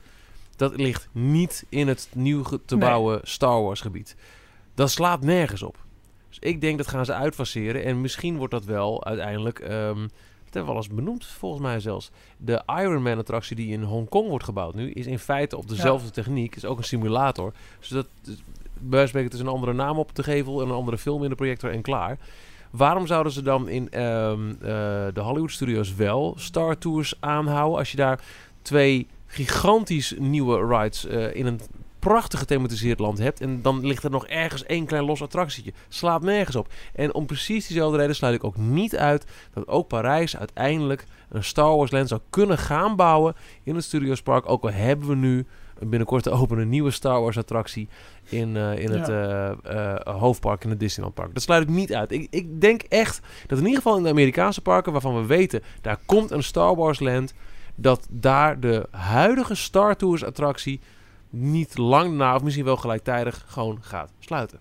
[0.56, 4.16] dat ligt niet in het nieuw te bouwen Star Wars gebied.
[4.74, 5.76] Dat slaat nergens op.
[6.28, 7.84] Dus ik denk dat gaan ze uitfaseren.
[7.84, 9.58] En misschien wordt dat wel uiteindelijk.
[9.58, 10.00] Um,
[10.44, 12.10] dat hebben we al eens benoemd, volgens mij zelfs.
[12.36, 16.10] De Iron Man attractie die in Hongkong wordt gebouwd nu, is in feite op dezelfde
[16.10, 16.56] techniek.
[16.56, 17.52] Is ook een simulator.
[17.78, 18.06] Dus dat,
[18.78, 21.28] bij spreken, het is een andere naam op de gevel en een andere film in
[21.28, 22.18] de projector en klaar.
[22.70, 24.58] Waarom zouden ze dan in um, uh,
[25.12, 28.20] de Hollywood Studios wel Star Tours aanhouden als je daar
[28.62, 31.60] twee gigantisch nieuwe rides uh, in een
[31.98, 33.40] prachtig gethematiseerd land hebt.
[33.40, 35.72] En dan ligt er nog ergens één klein los attractietje.
[35.88, 36.68] Slaat nergens op.
[36.94, 41.44] En om precies diezelfde reden sluit ik ook niet uit dat ook Parijs uiteindelijk een
[41.44, 44.48] Star Wars land zou kunnen gaan bouwen in het Studios Park.
[44.48, 45.46] Ook al hebben we nu
[45.78, 47.88] binnenkort te openen een nieuwe Star Wars attractie
[48.24, 51.34] in, uh, in het uh, uh, hoofdpark in het Disneyland Park.
[51.34, 52.12] Dat sluit ik niet uit.
[52.12, 55.62] Ik, ik denk echt dat in ieder geval in de Amerikaanse parken waarvan we weten,
[55.80, 57.34] daar komt een Star Wars land,
[57.74, 60.80] dat daar de huidige Star Tours attractie
[61.30, 64.60] niet lang na of misschien wel gelijktijdig gewoon gaat sluiten.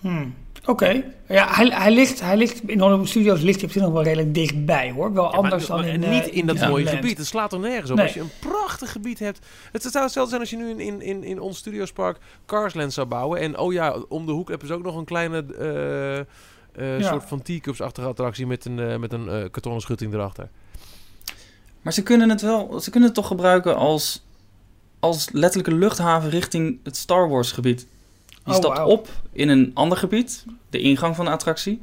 [0.00, 0.34] Hmm.
[0.66, 1.04] Oké.
[1.28, 4.02] Ja, hij, hij, ligt, hij ligt in Hollywood Studios ligt hij op zich nog wel
[4.02, 5.12] redelijk dichtbij hoor.
[5.12, 6.00] Wel anders dan in.
[6.00, 7.18] Niet in dat mooie gebied.
[7.18, 7.98] Het slaat er nergens op.
[8.00, 9.38] Als je een prachtig gebied hebt.
[9.72, 13.06] Het zou hetzelfde zijn als je nu in, in, in, in ons Studiospark Carsland zou
[13.06, 13.40] bouwen.
[13.40, 15.44] En oh ja, om de hoek hebben ze ook nog een kleine.
[16.78, 20.48] Uh, soort van teacups-achtige attractie met een, uh, met een kartonnen schutting erachter.
[21.82, 24.26] Maar ze kunnen het wel, ze kunnen het toch gebruiken als,
[25.00, 27.86] als letterlijke luchthaven richting het Star Wars gebied.
[28.46, 31.80] Je Oh, stapt op in een ander gebied, de ingang van de attractie.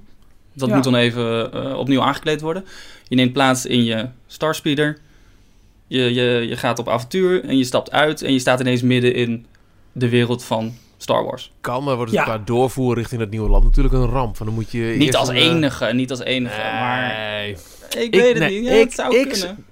[0.53, 0.76] Dat Ja.
[0.76, 2.66] moet dan even eh, opnieuw aangekleed worden.
[3.07, 4.97] Je neemt plaats in je Starspeeder.
[5.88, 9.14] Je, je, je gaat op avontuur en je stapt uit en je staat ineens midden
[9.16, 9.45] in
[9.91, 11.51] de wereld van Star Wars.
[11.61, 12.26] Kan, maar wordt het Ja.
[12.26, 14.38] qua doorvoer richting het nieuwe land natuurlijk een ramp.
[14.38, 17.57] Van dan moet je Niet eerst als een, eh, enige, niet als enige, maar Nee.
[18.05, 18.66] ik weet het nee, niet.
[18.70, 19.66] Ja, ik- het zou ik- kunnen.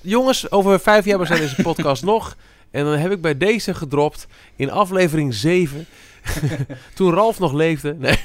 [0.00, 2.36] Jongens, over vijf jaar zijn deze podcast nog.
[2.70, 4.26] En dan heb ik bij deze gedropt
[4.56, 5.86] in aflevering 7.
[6.94, 7.94] toen Ralf nog leefde.
[7.94, 8.18] Nee,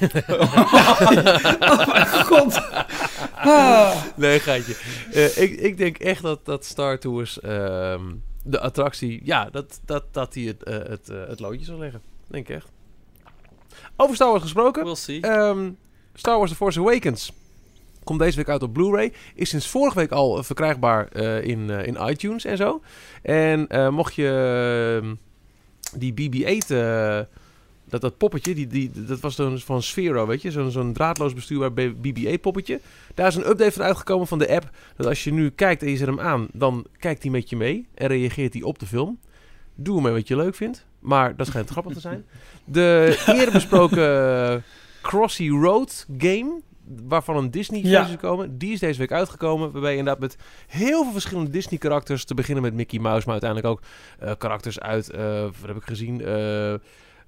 [1.60, 2.60] Oh mijn god.
[3.34, 4.04] Ah.
[4.16, 4.76] nee geitje.
[5.12, 8.02] Eh, ik, ik denk echt dat, dat Star Tours, ehm,
[8.42, 12.00] de attractie, ja, dat, dat, dat die het, eh, het, eh, het loodje zal leggen.
[12.26, 12.68] Denk ik echt.
[13.96, 14.84] Over Star Wars gesproken.
[14.84, 15.20] We'll see.
[15.20, 15.70] Ehm,
[16.14, 17.32] Star Wars The Force Awakens.
[18.04, 19.12] Komt deze week uit op Blu-ray.
[19.34, 22.82] Is sinds vorige week al verkrijgbaar eh, in, eh, in iTunes en zo.
[23.22, 25.14] En eh, mocht je ehm,
[25.98, 27.20] die BB-8, eh,
[27.90, 30.50] dat, dat poppetje, die, die, dat was dan van Sphero, weet je?
[30.50, 32.80] Zo'n zo'n draadloos bestuurbaar BB-8-poppetje.
[33.14, 34.70] Daar is een update van uitgekomen van de app.
[34.96, 37.56] Dat als je nu kijkt en je zet hem aan, dan kijkt hij met je
[37.56, 37.86] mee.
[37.94, 39.18] En reageert hij op de film.
[39.74, 40.86] Doe ermee wat je leuk vindt.
[40.98, 42.24] Maar dat schijnt grappig te zijn.
[42.64, 44.56] De eerder besproken eh,
[45.02, 46.60] Crossy Road game,
[47.08, 48.04] waarvan een Disney-versie Ja.
[48.04, 49.72] is gekomen, die is deze week uitgekomen.
[49.72, 50.36] Waarbij je inderdaad met
[50.66, 53.82] heel veel verschillende Disney-karakters, te beginnen met Mickey Mouse, maar uiteindelijk ook
[54.18, 56.20] eh, karakters uit, eh, wat heb ik gezien,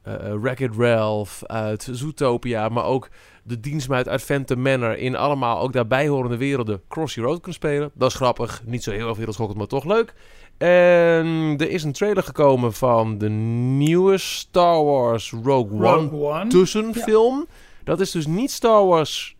[0.03, 3.09] eh, Wreck-It Ralph, uit Zootopia, maar ook
[3.43, 7.91] de dienstmeid uit Phantom Manor in allemaal ook daarbij horende werelden Crossy Road kunnen spelen.
[7.95, 10.15] Dat is grappig, niet zo heel erg wereldschokkend, maar toch leuk.
[10.59, 16.47] En er is een trailer gekomen van de nieuwe Star Wars Rogue, One Rogue One.
[16.47, 17.47] tussenfilm.
[17.85, 19.37] Dat is dus niet Star Wars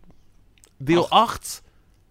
[0.77, 1.63] deel 8.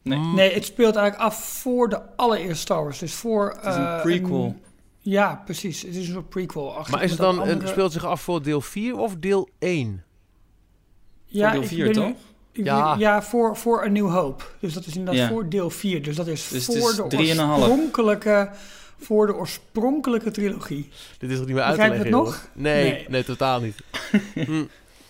[0.02, 0.18] Nee.
[0.18, 2.98] Nee, het speelt eigenlijk af voor de allereerste Star Wars.
[2.98, 3.48] Dus voor...
[3.56, 4.56] Het is een eh, prequel.
[5.04, 5.82] Ja, precies.
[5.82, 6.84] Het is een soort prequel.
[6.90, 10.02] Maar is het dan, een, speelt zich af voor deel 4 of deel 1?
[11.24, 12.06] ja, deel ik vier, weet toch?
[12.06, 12.16] niet-
[12.52, 12.90] ik Ja.
[12.90, 14.54] weet- ja, voor, voor een nieuw hoop.
[14.60, 15.28] Dus dat is inderdaad Ja.
[15.28, 16.02] voor deel 4.
[16.02, 17.02] Dus dat is Dus voor is de
[17.42, 18.50] oorspronkelijke,
[18.98, 20.88] voor de oorspronkelijke trilogie.
[21.18, 22.34] Dit is toch niet meer uit te leggen, het jongen?
[22.54, 23.24] Nee, nee, Nee.
[23.24, 23.76] totaal niet.
[24.46, 24.64] Hm.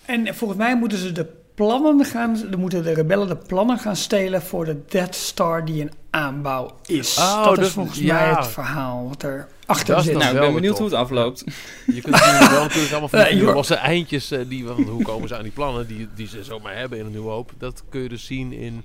[0.07, 3.97] En volgens mij moeten ze de plannen gaan, dan moeten de rebellen de plannen gaan
[3.97, 7.17] stelen voor de Death Star die in aanbouw is.
[7.19, 8.15] Oh, dat dus- is volgens ja.
[8.15, 10.17] mij het verhaal wat er achter zit.
[10.19, 11.45] Nou, ik ben benieuwd hoe het afloopt.
[11.87, 15.29] Je kunt natuurlijk wel natuurlijk allemaal van die losse eindjes, eh, die, want hoe komen
[15.29, 17.53] ze aan die plannen die, die ze zomaar hebben in een nieuwe hoop.
[17.59, 18.85] Dat kun je dus zien in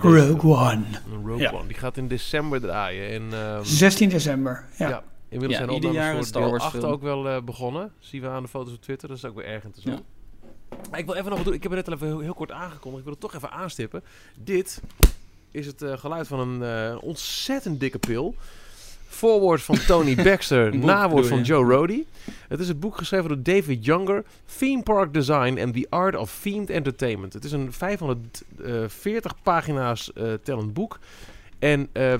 [0.00, 0.84] Rogue One.
[1.24, 1.52] Rogue Ja.
[1.52, 1.66] One.
[1.66, 3.10] Die gaat in december draaien.
[3.10, 4.64] En, ehm, 16 december.
[4.78, 4.88] Ja.
[4.88, 5.02] ja.
[5.28, 6.84] inmiddels Ja, zijn ieder jaar voor een Star Wars 8 film.
[6.84, 7.92] ook wel eh, begonnen.
[7.98, 9.08] Zien we aan de foto's op Twitter.
[9.08, 10.02] Dat is ook weer erg interessant.
[10.90, 11.54] Maar Ik wil even nog wat doen.
[11.54, 12.98] Ik heb het net al even heel, heel kort aangekondigd.
[12.98, 14.02] Ik wil het toch even aanstippen.
[14.38, 14.82] Dit
[15.50, 18.34] is het eh, geluid van een ontzettend dikke pil.
[19.12, 21.42] Voorwoord van Tony Baxter, nawoord van?
[21.42, 22.04] Joe Rody.
[22.48, 24.24] Het is het boek geschreven door David Younger,
[24.58, 27.32] Theme Park Design and the Art of Themed Entertainment.
[27.32, 30.98] Het is een 540 pagina's eh tellend boek.
[31.58, 32.12] En eh,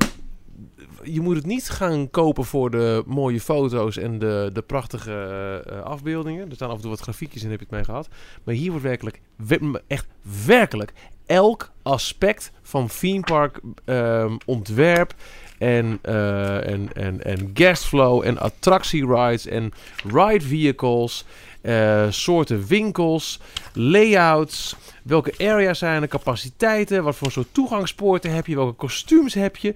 [1.02, 5.80] je moet het niet gaan kopen voor de mooie foto's en de, de prachtige eh,
[5.82, 6.48] afbeeldingen.
[6.48, 8.08] Er staan af en toe wat grafiekjes in, heb je het mee gehad.
[8.44, 10.06] Maar hier wordt werkelijk, we- echt
[10.46, 10.92] werkelijk,
[11.26, 15.14] elk aspect van theme park ehm, ontwerp
[15.62, 19.72] en, eh, en, en, en guestflow en attractie rides en
[20.04, 21.24] ride vehicles,
[21.60, 23.40] eh, soorten winkels,
[23.72, 29.56] layouts, welke areas zijn er, capaciteiten, wat voor soort toegangspoorten heb je, welke kostuums heb
[29.56, 29.74] je.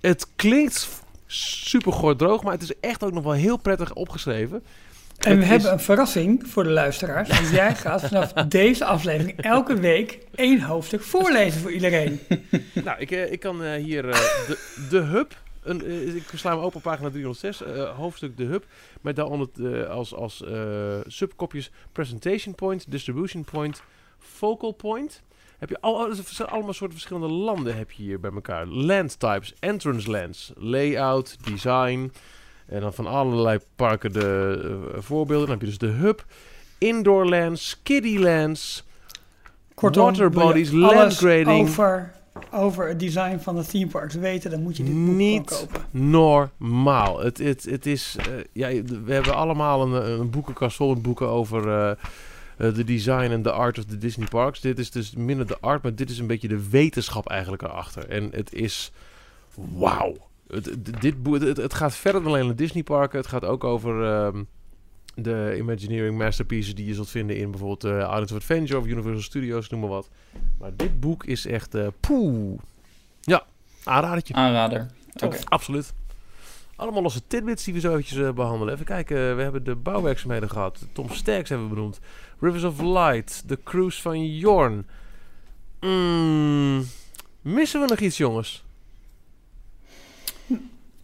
[0.00, 4.62] Het klinkt super droog, maar het is echt ook nog wel heel prettig opgeschreven.
[5.18, 7.28] En we is- hebben een verrassing voor de luisteraars.
[7.28, 12.20] Want jij gaat vanaf deze aflevering elke week één hoofdstuk voorlezen voor iedereen.
[12.84, 14.14] Nou, ik, eh, ik kan eh, hier eh,
[14.46, 15.36] de, de hub.
[15.62, 18.64] Een, ik sla hem open op pagina 306, eh, hoofdstuk de hub.
[19.00, 19.48] Met daaronder
[19.82, 20.44] eh, als, als
[21.06, 23.82] subkopjes presentation point, distribution point,
[24.18, 25.22] focal point.
[25.58, 26.08] Heb je al,
[26.46, 28.66] allemaal soorten verschillende landen heb je hier bij elkaar.
[28.66, 32.12] Land types, entrance lands, layout, design.
[32.66, 34.60] En dan van allerlei parken de
[34.94, 35.46] eh, voorbeelden.
[35.46, 36.24] Dan heb je dus de hub,
[36.78, 38.84] indoor lands, kiddie lands.
[39.74, 41.68] Kortom, Waterbodies, landgrading.
[41.68, 42.12] Over,
[42.50, 45.80] over het design van de theme parks weten, dan moet je dit boek Niet kopen.
[45.90, 47.20] normaal.
[47.20, 51.28] Het, het, het is, eh, ja, we hebben allemaal een, een boekenkast vol met boeken
[51.28, 51.90] over eh,
[52.56, 54.60] eh, de design en de art of the Disney Parks.
[54.60, 58.08] Dit is dus minder de art, maar dit is een beetje de wetenschap eigenlijk erachter.
[58.08, 58.92] En het is
[59.54, 60.16] wauw.
[60.48, 63.18] Het, dit boek, het, het gaat verder dan alleen de Disney parken.
[63.18, 64.42] Het gaat ook over ehm,
[65.14, 69.22] de Imagineering masterpieces die je zult vinden in bijvoorbeeld eh Islands of Adventure of Universal
[69.22, 70.08] Studios, noem maar wat.
[70.58, 72.58] Maar dit boek is echt eh poeh.
[73.20, 73.44] Ja,
[73.84, 74.34] aanradertje.
[74.34, 74.90] Aanrader.
[75.22, 75.38] Oké.
[75.44, 75.94] Absoluut.
[76.76, 78.74] Allemaal losse tidbits die we zo eventjes eh, behandelen.
[78.74, 80.86] Even kijken, we hebben de bouwwerkzaamheden gehad.
[80.92, 82.00] Tom Sterks hebben we benoemd.
[82.40, 83.42] Rivers of Light.
[83.46, 84.86] De cruise van Jorn.
[85.80, 86.86] Mm,
[87.40, 88.64] missen we nog iets, jongens?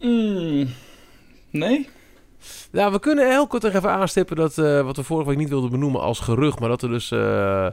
[0.01, 0.67] Mm,
[1.49, 1.89] nee?
[2.71, 5.49] Ja, we kunnen heel kort nog even aanstippen dat eh, wat we vorige week niet
[5.49, 7.65] wilden benoemen als gerucht, maar dat er dus eh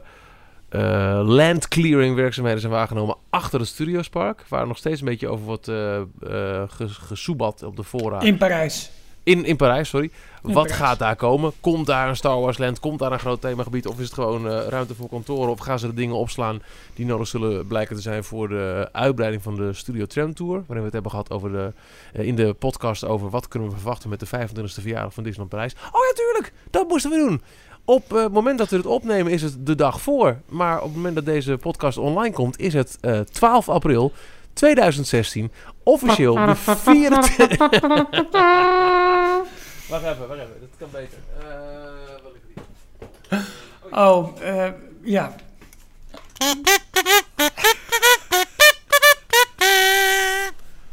[0.69, 5.45] eh, land clearing werkzaamheden zijn waargenomen achter het Studiospark, waar nog steeds een beetje over
[5.45, 8.21] wordt eh eh, ges- gesoebat op de fora.
[8.21, 8.91] In Parijs.
[9.29, 10.11] In, in Parijs, sorry.
[10.43, 10.81] In Wat Parijs.
[10.81, 11.51] gaat daar komen?
[11.59, 12.79] Komt daar een Star Wars land?
[12.79, 13.87] Komt daar een groot themagebied?
[13.87, 15.51] Of is het gewoon eh, ruimte voor kantoren?
[15.51, 16.61] Of gaan ze de dingen opslaan
[16.93, 20.51] die nodig zullen blijken te zijn voor de uitbreiding van de Studio Tram Tour?
[20.53, 21.73] Waarin we het hebben gehad over de,
[22.13, 25.49] eh, in de podcast over wat kunnen we verwachten met de 25e verjaardag van Disneyland
[25.49, 25.73] Parijs.
[25.73, 26.53] Oh ja, tuurlijk!
[26.69, 27.41] Dat moesten we doen!
[27.85, 30.41] Op eh, het moment dat we het opnemen is het de dag voor.
[30.47, 34.11] Maar op het moment dat deze podcast online komt is het eh, 12 april
[34.59, 35.51] 2016.
[35.83, 37.57] Officieel de 24...
[39.89, 40.57] Wacht even, wacht even.
[40.59, 41.17] Dat kan beter.
[41.39, 42.41] Eh wat ik
[43.29, 43.45] hier.
[43.91, 45.35] Oh, eh, ja.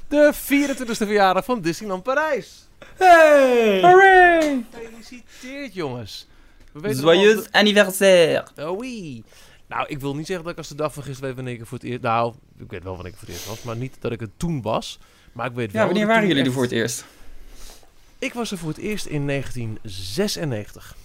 [0.08, 2.68] De 24e verjaardag van Disneyland Parijs.
[2.96, 3.80] Hey!
[3.80, 4.64] Hooray!
[4.72, 6.26] Gefeliciteerd, jongens.
[6.72, 8.44] We weten Joyeux anniversaire!
[8.58, 9.24] Oh, wee.
[9.68, 11.60] Nou, ik wil niet zeggen dat ik als de dag van gisteren weet wanneer ik
[11.60, 12.02] er voor het eerst...
[12.02, 14.30] Nou, ik weet wel wanneer ik voor het eerst was, maar niet dat ik het
[14.36, 14.98] toen was.
[15.32, 17.04] Maar ik weet wel Ja, wanneer waren jullie er voor het eerst?
[18.18, 20.96] Ik was er voor het eerst in 1996.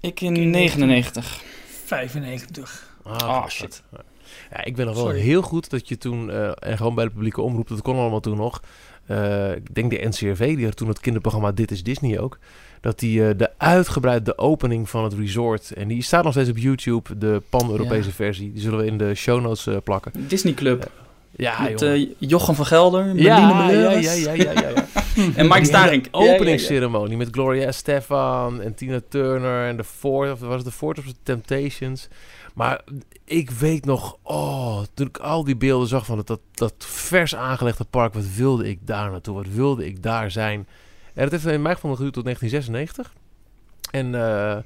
[0.00, 1.42] Ik in 99.
[1.84, 2.88] 95.
[3.02, 3.82] Ah, Ah, shit.
[4.50, 5.20] Ja, ik weet nog wel Sorry.
[5.20, 8.20] heel goed dat je toen, eh, en gewoon bij de publieke omroep, dat kon allemaal
[8.20, 8.62] toen nog.
[9.06, 12.38] eh, ik denk de NCRV, die had toen het kinderprogramma Dit is Disney ook.
[12.80, 16.56] Dat die eh, de uitgebreide opening van het resort, en die staat nog steeds op
[16.58, 18.14] YouTube, de pan-Europese Ja.
[18.14, 18.52] versie.
[18.52, 20.12] Die zullen we in de show notes eh, plakken.
[20.28, 20.90] Disney Club.
[21.36, 21.94] Ja, met jongen.
[21.94, 24.86] eh, Jochem van Gelder, ja, ja, ja, ja, ja, ja,
[25.36, 26.02] en Mike Staring.
[26.02, 30.70] De openingsceremonie met Gloria Stefan en Tina Turner en de Ford, of was het de
[30.70, 32.08] Ford of de Temptations.
[32.54, 32.80] Maar
[33.24, 37.34] ik weet nog, oh, toen ik al die beelden zag van het, dat, dat vers
[37.36, 39.34] aangelegde park, wat wilde ik daar naartoe?
[39.34, 40.66] Wat wilde ik daar zijn?
[41.20, 43.14] En dat heeft in mijn geval geduurd tot 1996.
[43.90, 44.58] En eh,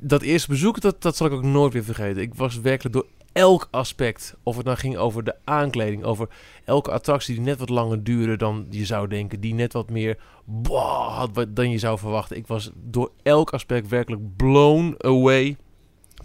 [0.00, 2.22] dat eerste bezoek, dat, dat zal ik ook nooit weer vergeten.
[2.22, 6.28] Ik was werkelijk door elk aspect, of het nou ging over de aankleding, over
[6.64, 10.18] elke attractie die net wat langer duurde dan je zou denken, die net wat meer
[10.44, 12.36] boah, had dan je zou verwachten.
[12.36, 15.56] Ik was door elk aspect werkelijk blown away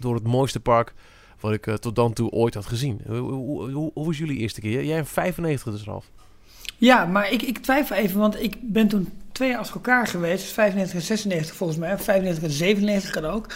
[0.00, 0.94] door het mooiste park
[1.40, 3.00] wat ik eh, tot dan toe ooit had gezien.
[3.06, 4.84] Hoe, hoe was jullie eerste keer?
[4.84, 6.10] Jij in 95 dus, Ralf.
[6.76, 9.08] Ja, maar ik, ik twijfel even, want ik ben toen
[9.38, 10.42] twee jaar achter elkaar geweest.
[10.42, 11.98] Dus 95 en 96 volgens mij.
[11.98, 13.46] 95 en 97 kan ook.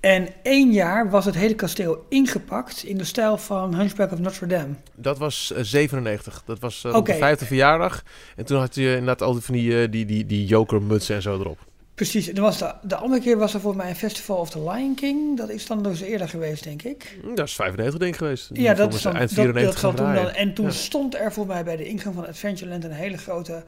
[0.00, 4.46] En één jaar was het hele kasteel ingepakt in de stijl van Hunchback of Notre
[4.46, 4.74] Dame.
[4.94, 6.42] Dat was eh, 97.
[6.46, 8.02] Dat was eh, de vijfde verjaardag.
[8.36, 11.22] En toen had je inderdaad al die van die, eh, die, die, die jokermutsen en
[11.22, 11.58] zo erop.
[11.94, 14.62] Precies, en was de, de andere keer was er volgens mij een Festival of the
[14.70, 15.36] Lion King.
[15.36, 17.18] Dat is dan dus eerder geweest, denk ik.
[17.22, 18.54] Hm, Dat is 95 denk ik geweest.
[18.54, 20.32] Die Ja, dat is dan, eind dat, 94 dat gaan toen dan.
[20.32, 20.70] En toen Ja.
[20.72, 23.62] stond er voor mij bij de ingang van Adventureland een hele grote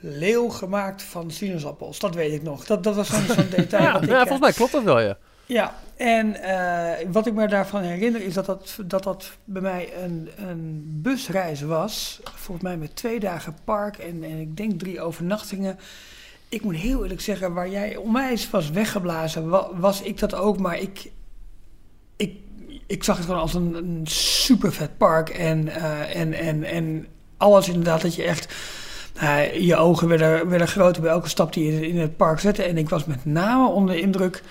[0.00, 1.98] leeuw gemaakt van sinaasappels.
[1.98, 2.64] Dat weet ik nog.
[2.66, 3.82] Dat, dat was zo'n zo'n detail.
[3.82, 5.18] Ja, ik, ja, eh, volgens mij klopt dat wel, ja.
[5.46, 9.92] Ja, en eh, wat ik me daarvan herinner is dat dat, dat, dat bij mij
[10.04, 12.20] een, een busreis was.
[12.34, 15.78] Volgens mij met twee dagen park en, en ik denk drie overnachtingen.
[16.48, 20.58] Ik moet heel eerlijk zeggen, waar jij onwijs was weggeblazen, wa- was ik dat ook.
[20.58, 21.10] Maar ik,
[22.16, 22.32] ik,
[22.86, 25.28] ik zag het gewoon als een, een super vet park.
[25.28, 28.54] En, eh, en, en, en alles inderdaad dat je echt...
[29.20, 32.62] nou, je ogen werden, werden groter bij elke stap die je in het park zette.
[32.62, 34.42] En ik was met name onder de indruk...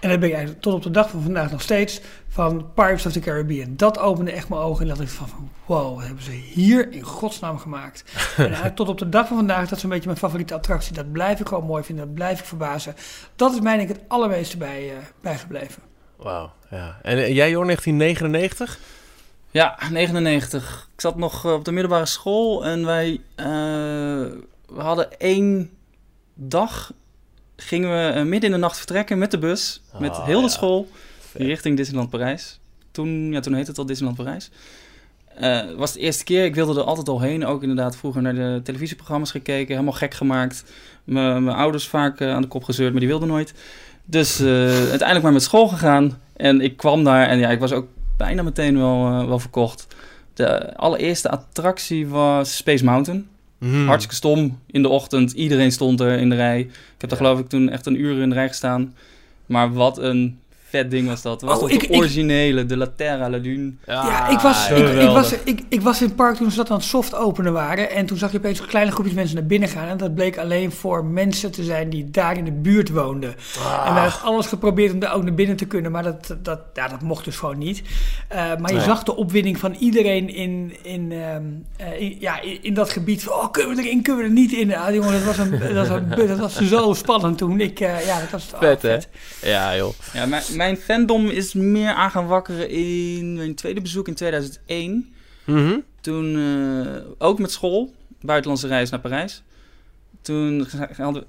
[0.00, 3.12] En dat ben ik tot op de dag van vandaag nog steeds van Pirates of
[3.12, 3.76] the Caribbean.
[3.76, 6.92] Dat opende echt mijn ogen en dat ik van, van wow, wat hebben ze hier
[6.92, 8.04] in godsnaam gemaakt.
[8.36, 10.94] en tot op de dag van vandaag, dat is een beetje mijn favoriete attractie.
[10.94, 12.94] Dat blijf ik gewoon mooi vinden, dat blijf ik verbazen.
[13.36, 15.82] Dat is mij denk ik het allermeeste bij, eh, bijgebleven.
[16.16, 16.98] Wauw, ja.
[17.02, 18.78] En eh, jij, Jorn, 1999?
[19.52, 20.88] Ja, 99.
[20.94, 23.46] Ik zat nog eh, op de middelbare school en wij eh,
[24.66, 25.70] we hadden één
[26.34, 26.92] dag
[27.56, 30.46] gingen we eh, midden in de nacht vertrekken met de bus, met Ah, heel de
[30.46, 30.52] ja.
[30.52, 30.88] school,
[31.32, 32.60] richting Disneyland Parijs.
[32.90, 34.50] Toen, ja, toen heette het al Disneyland Parijs.
[35.28, 37.46] Het was de eerste keer, ik wilde er altijd al heen.
[37.46, 40.64] Ook inderdaad vroeger naar de televisieprogramma's gekeken, helemaal gek gemaakt.
[41.04, 43.54] Mijn ouders vaak aan de kop gezeurd, maar die wilden nooit.
[44.04, 46.20] Dus uiteindelijk maar met school gegaan.
[46.36, 47.86] En ik kwam daar en ja, ik was ook
[48.24, 49.86] bijna meteen wel, eh, wel verkocht.
[50.34, 53.28] De allereerste attractie was Space Mountain.
[53.58, 53.86] Mhm.
[53.86, 55.32] Hartstikke stom in de ochtend.
[55.32, 56.60] Iedereen stond er in de rij.
[56.60, 57.24] Ik heb daar Ja.
[57.24, 58.94] geloof ik toen echt een uur in de rij gestaan.
[59.46, 60.38] Maar wat een
[60.70, 61.42] vet ding was dat.
[61.42, 63.72] Was Oh, ik- de ik- originele, de La Terra, La Lune.
[63.86, 66.76] Ja, ik was, ik, was, ik, ik was in het park toen ze dat aan
[66.76, 67.90] het soft openen waren.
[67.90, 69.88] En toen zag je opeens kleine groepjes mensen naar binnen gaan.
[69.88, 73.34] En dat bleek alleen voor mensen te zijn die daar in de buurt woonden.
[73.58, 73.84] Ah.
[73.86, 75.92] En wij hebben alles geprobeerd om daar ook naar binnen te kunnen.
[75.92, 77.82] Maar dat, dat, ja, dat mocht dus gewoon niet.
[78.28, 78.84] Eh, maar je Nee.
[78.84, 81.42] zag de opwinding van iedereen in, in, ehm,
[81.76, 83.22] eh, in- ja, in, in dat gebied.
[83.22, 84.76] Van, oh, kunnen we erin, kunnen we er niet in?
[84.76, 87.60] Ah, jongen, dat was, een, dat, was een- dat was zo spannend toen.
[87.60, 88.96] Ik, eh, ja, dat was oh, Vet, hè?
[89.42, 89.92] Ja, joh.
[90.12, 95.14] Ja, mijn, mijn fandom is meer aan gaan wakkeren in mijn tweede bezoek in 2001.
[95.44, 95.78] Mhm.
[96.00, 99.42] Toen, eh, ook met school, buitenlandse reis naar Parijs.
[100.22, 100.66] Toen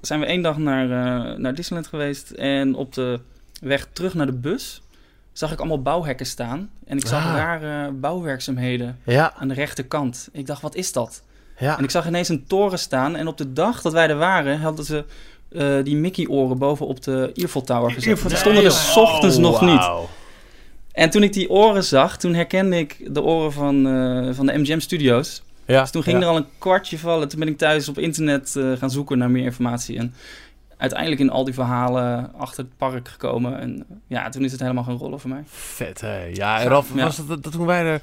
[0.00, 2.30] zijn we één dag naar, eh, naar Disneyland geweest.
[2.30, 3.20] En op de
[3.60, 4.82] weg terug naar de bus
[5.32, 6.70] zag ik allemaal bouwhekken staan.
[6.86, 7.34] En ik zag Ah.
[7.36, 10.28] rare bouwwerkzaamheden Ja, aan de rechterkant.
[10.32, 11.22] Ik dacht, wat is dat?
[11.58, 11.78] ja.
[11.78, 13.16] En ik zag ineens een toren staan.
[13.16, 15.04] En op de dag dat wij er waren, hadden ze
[15.54, 18.08] eh, die Mickey-oren boven op de Eiffel Tower gezet.
[18.08, 19.88] Eiffel Die stonden er s ochtends nog niet.
[20.92, 24.58] En toen ik die oren zag, toen herkende ik de oren van, eh, van de
[24.58, 25.42] MGM Studios.
[25.66, 26.22] Ja, Dus toen ging ja.
[26.22, 27.28] er al een kwartje vallen.
[27.28, 29.98] Toen ben ik thuis op internet eh, gaan zoeken naar meer informatie.
[29.98, 30.14] En
[30.76, 33.60] uiteindelijk in al die verhalen achter het park gekomen.
[33.60, 35.42] En ja, toen is het helemaal gaan rollen voor mij.
[35.46, 36.24] Vet, hè?
[36.24, 37.04] Ja, en Ralf, Ja.
[37.04, 38.00] was het dat, dat toen wij er...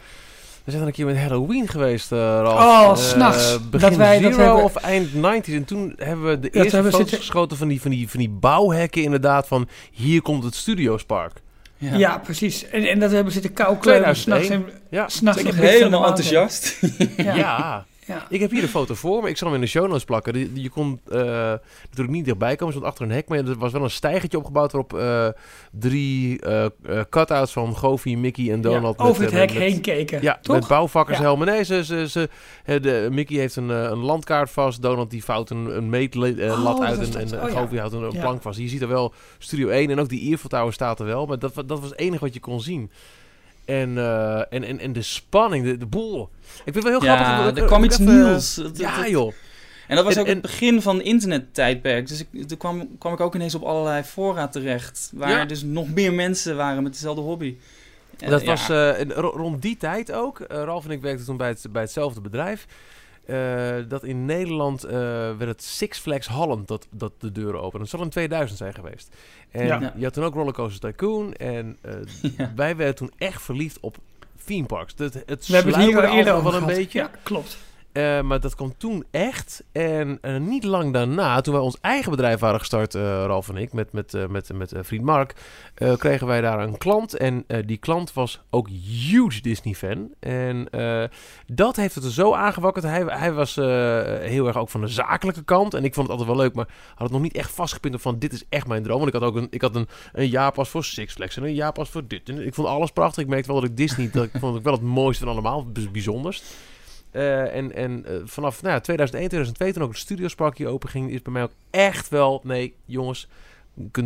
[0.64, 2.60] We zijn er een keer met Halloween geweest, eh Ralf.
[2.60, 3.70] Oh, Eh, s'nachts.
[3.70, 5.54] Begin Dat wij dat Zero hebben- of eind 90s.
[5.54, 8.20] En toen hebben we de Dat eerste foto's zitten- geschoten van die, van, die, van
[8.20, 9.48] die bouwhekken inderdaad.
[9.48, 11.32] Van hier komt het Studiospark.
[11.78, 12.70] Ja, precies.
[12.70, 14.14] En, en dat hebben we zitten kou kleuren.
[14.14, 14.60] 2001.
[14.62, 16.80] S'nachts Ja, s'nachts ik in ben Big Thunder helemaal enthousiast.
[17.18, 17.36] ja.
[17.36, 17.86] Ja.
[18.10, 18.26] Ja.
[18.30, 19.30] Ik heb hier een foto voor me.
[19.30, 20.34] Ik zal hem in de show notes plakken.
[20.34, 21.18] Die- Je kon eh,
[21.82, 22.74] natuurlijk niet dichtbij komen.
[22.74, 23.28] Ze stond achter een hek.
[23.28, 25.28] Maar er was wel een stijgertje opgebouwd waarop eh,
[25.72, 26.66] drie eh,
[27.10, 28.98] cutouts van Goofy, Mickey en Donald...
[28.98, 30.22] Ja, met, over het hek met- heen keken.
[30.22, 30.56] Ja, toch?
[30.56, 31.36] met bouwvakkers Ja.
[31.36, 32.30] Nee, ze, ze, ze,
[32.80, 34.82] de, Mickey heeft een, een landkaart vast.
[34.82, 37.16] Donald die vouwt een, een meetlat Oh, uit.
[37.16, 37.46] En, Oh.
[37.52, 38.60] Goofy houdt een, plank vast.
[38.60, 41.26] Je ziet er wel Studio 1 en ook die Eiffel Tower staat er wel.
[41.26, 42.92] Maar dat, dat was het enige wat je kon zien.
[43.70, 46.30] En, eh, en, en, en de spanning, de, de boel.
[46.42, 47.46] Ik vind het wel heel grappig.
[47.46, 48.56] Dat- er kwam iets even- nieuws.
[48.56, 49.34] Dat- Ja, joh.
[49.88, 52.08] En dat was En- ook en- het begin van het internettijdperk.
[52.08, 55.12] Dus ik, toen kwam, kwam ik ook ineens op allerlei fora terecht.
[55.14, 55.46] Waar Ja.
[55.46, 57.56] dus nog meer mensen waren met dezelfde hobby.
[58.20, 60.40] En dat ja, was eh, rond die tijd ook.
[60.40, 62.66] Eh, Ralf en ik werkten toen bij, het, bij hetzelfde bedrijf.
[63.30, 64.92] Eh, dat in Nederland eh,
[65.38, 67.80] werd het Six Flags Holland dat, dat de deuren openen.
[67.80, 69.16] Dat zal in 2000 zijn geweest.
[69.52, 69.94] En Ja.
[69.98, 71.34] je had toen ook Rollercoaster Tycoon.
[71.34, 71.94] En eh,
[72.38, 72.52] Ja.
[72.56, 73.98] wij werden toen echt verliefd op
[74.46, 74.94] theme parks.
[74.98, 76.76] Het, het We hebben het hier al eerder over een gehad.
[76.76, 77.00] beetje.
[77.00, 77.58] Ja, klopt.
[78.00, 79.64] Eh, maar dat kwam toen echt.
[79.72, 83.58] En eh, niet lang daarna, toen wij ons eigen bedrijf waren gestart, eh, Ralf en
[83.58, 85.34] ik, met, met, met, met vriend Mark,
[85.98, 87.18] kregen wij daar een klant.
[87.18, 90.10] En die klant was ook huge Disney-fan.
[90.20, 90.68] En
[91.48, 92.86] dat heeft het er zo aangewakkerd.
[92.86, 95.74] Hij, hij was heel erg ook van de zakelijke kant.
[95.74, 98.02] En ik vond het altijd wel leuk, maar had het nog niet echt vastgepind op
[98.02, 98.98] van dit is echt mijn droom.
[98.98, 101.54] Want ik had ook een, ik had een, een jaarpas voor Six Flags en een
[101.54, 102.30] jaarpas voor dit.
[102.30, 103.24] En ik vond alles prachtig.
[103.24, 105.66] Ik merkte wel dat ik Disney, dat ik vond het wel het mooiste van allemaal,
[105.66, 105.74] het
[107.12, 110.90] Eh, en en eh, vanaf nou, ja, 2001, 2002, toen ook het Studiospark hier open
[110.90, 112.42] ging, is bij mij ook echt wel...
[112.44, 113.28] Nee, jongens,
[113.92, 114.04] eh,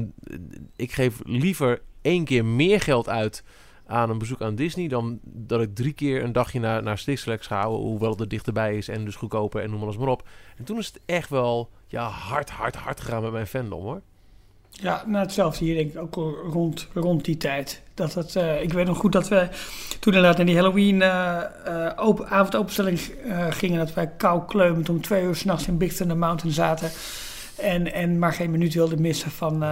[0.75, 3.43] ik geef liever één keer meer geld uit
[3.85, 4.87] aan een bezoek aan Disney...
[4.87, 7.87] dan dat ik drie keer een dagje naar, naar Six ga houden...
[7.87, 10.27] hoewel het er dichterbij is en dus goedkoper en noem alles maar op.
[10.57, 14.01] En toen is het echt wel ja, hard, hard, hard gegaan met mijn fandom, hoor.
[14.81, 17.81] Ja, nou hetzelfde hier denk ik ook rond, rond die tijd.
[17.93, 19.47] Dat het, eh, ik weet nog goed dat we
[19.99, 22.99] toen inderdaad naar die Halloween eh, open, avondopenstelling
[23.49, 23.77] gingen.
[23.77, 26.91] Dat wij kou kleumend om twee uur s'nachts in Big Thunder Mountain zaten.
[27.57, 29.63] En, en maar geen minuut wilden missen van...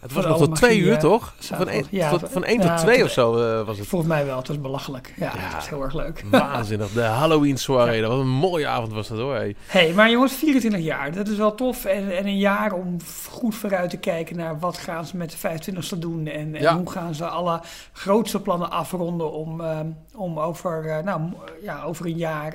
[0.00, 1.34] Het was nog tot twee uur, eh, toch?
[1.38, 3.86] Van één, ja, tot, van één ja, tot twee tot- of zo eh, was het.
[3.86, 5.14] volgens mij wel, het was belachelijk.
[5.16, 5.38] Ja, Ja.
[5.40, 6.24] het was heel erg leuk.
[6.30, 6.92] Waanzinnig.
[6.92, 8.00] De Halloween soirée.
[8.00, 9.34] Dat was een mooie avond was dat, hoor.
[9.34, 9.54] hey.
[9.66, 11.84] hey, maar jongens, 24 jaar, dat is wel tof.
[11.84, 12.96] En, en een jaar om
[13.30, 16.26] goed vooruit te kijken naar wat gaan ze met de 25ste doen.
[16.26, 17.60] En, hoe gaan ze alle
[17.92, 19.78] grootste plannen afronden om, eh,
[20.14, 21.20] om over, nou,
[21.62, 22.54] ja, over een jaar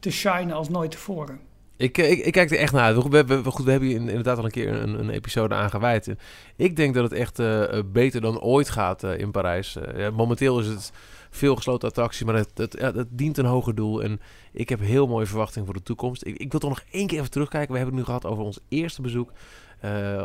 [0.00, 1.40] te shinen als nooit tevoren.
[1.76, 3.08] Ik, eh, ik, ik kijk er echt naar uit.
[3.08, 6.14] We, goed, we hebben hier in- inderdaad al een keer een, een episode aan gewijd.
[6.56, 9.76] Ik denk dat het echt eh, eh, beter dan ooit gaat in Parijs.
[9.96, 10.92] Ja, momenteel is het
[11.30, 14.02] veel gesloten attractie, maar het, het, ja, het dient een hoger doel.
[14.02, 14.20] En
[14.52, 16.26] ik heb heel mooie verwachtingen voor de toekomst.
[16.26, 17.72] Ik, ik wil toch nog één keer even terugkijken.
[17.72, 19.32] We hebben het nu gehad over ons eerste bezoek.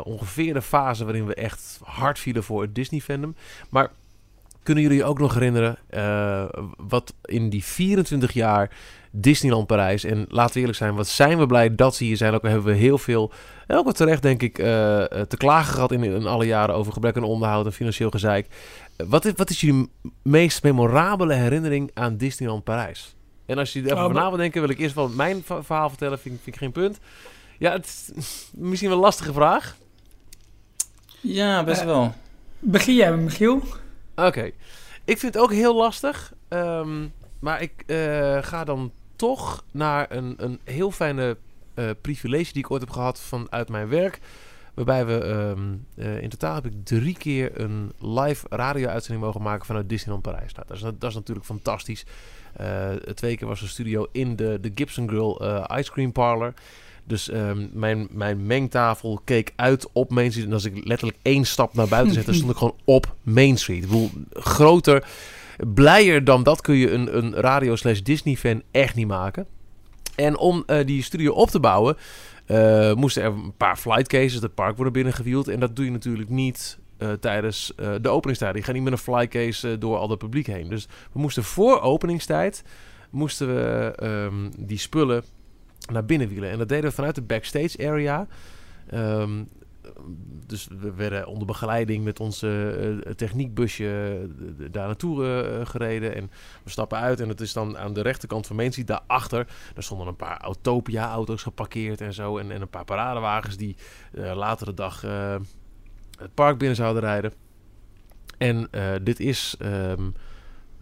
[0.02, 3.34] Ongeveer de fase waarin we echt hard vielen voor het Disney-fandom.
[3.70, 3.90] Maar
[4.62, 5.76] kunnen jullie je ook nog herinneren
[6.76, 8.70] wat in die 24 jaar
[9.10, 10.04] Disneyland Parijs.
[10.04, 12.34] En laten we eerlijk zijn, wat zijn we blij dat ze hier zijn.
[12.34, 13.32] Ook hebben we heel veel,
[13.66, 16.74] en ook wat terecht denk ik, eh, eh, te klagen gehad in, in alle jaren
[16.74, 18.46] over gebrek aan onderhoud en financieel gezeik.
[18.96, 19.90] Eh, wat, is, wat is jullie
[20.22, 23.14] meest memorabele herinnering aan Disneyland Parijs?
[23.46, 25.88] En als je er even Oh, maar- wil denken, wil ik eerst wel mijn verhaal
[25.88, 26.18] vertellen.
[26.18, 26.98] Vind, ik- vind ik geen punt.
[27.58, 28.10] Ja, het is
[28.70, 29.76] misschien wel een lastige vraag.
[31.20, 32.14] Ja, best wel.
[32.58, 33.62] Begin jij met Michiel?
[34.16, 34.50] Oké.
[35.04, 36.32] Ik vind het ook heel lastig.
[36.48, 37.06] Ehm,
[37.40, 41.36] maar ik uh, ga dan toch naar een, een heel fijne
[41.74, 44.20] uh, privilege die ik ooit heb gehad vanuit mijn werk.
[44.74, 49.66] Waarbij we um, uh, in totaal heb ik drie keer een live radio-uitzending mogen maken
[49.66, 50.52] vanuit Disneyland Parijs.
[50.52, 52.04] Nou, dat, is, dat is natuurlijk fantastisch.
[53.14, 55.36] twee keer was een studio in de, de Gibson Grill
[55.78, 56.54] Ice Cream Parlor.
[57.04, 60.46] Dus um, mijn, mijn mengtafel keek uit op Main Street.
[60.46, 63.82] En als ik letterlijk één stap naar buiten zette, stond ik gewoon op Main Street.
[63.82, 65.08] Ik bedoel, groter,
[65.66, 69.46] blijer dan dat kun je een, een radio slash Disney fan echt niet maken.
[70.16, 71.96] En om uh, die studio op te bouwen,
[72.46, 75.48] uh, moesten er een paar flight cases het park worden binnengewield.
[75.48, 78.56] En dat doe je natuurlijk niet uh, tijdens de openingstijd.
[78.56, 80.68] Je gaat niet met een flycase door al het publiek heen.
[80.68, 82.64] Dus we moesten voor openingstijd
[83.10, 85.22] moesten we um, die spullen
[85.92, 86.50] naar binnen wielen.
[86.50, 88.26] En dat deden we vanuit de backstage area.
[88.94, 89.48] Um,
[90.46, 92.76] dus we werden onder begeleiding met onze
[93.06, 94.28] uh, techniekbusje
[94.70, 95.24] daar naartoe
[95.64, 96.14] gereden.
[96.14, 96.30] En
[96.62, 98.86] we stappen uit en het is dan aan de rechterkant van Main Street.
[98.86, 102.38] Daarachter, daar stonden een paar Autopia-auto's geparkeerd en zo.
[102.38, 103.76] En, en een paar paradewagens die
[104.12, 105.00] later de dag
[106.18, 107.32] het park binnen zouden rijden.
[108.38, 108.68] En
[109.02, 110.14] dit is um,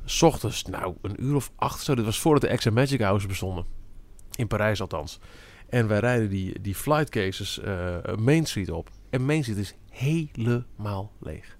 [0.04, 1.94] s ochtends, nou, een uur of acht zo.
[1.94, 3.64] Dit was voordat de Extra Magic House bestonden.
[4.36, 5.18] In Parijs althans.
[5.68, 7.60] En wij rijden die, die flight cases
[8.18, 8.90] Main Street op.
[9.10, 11.56] En Main Street is helemaal leeg.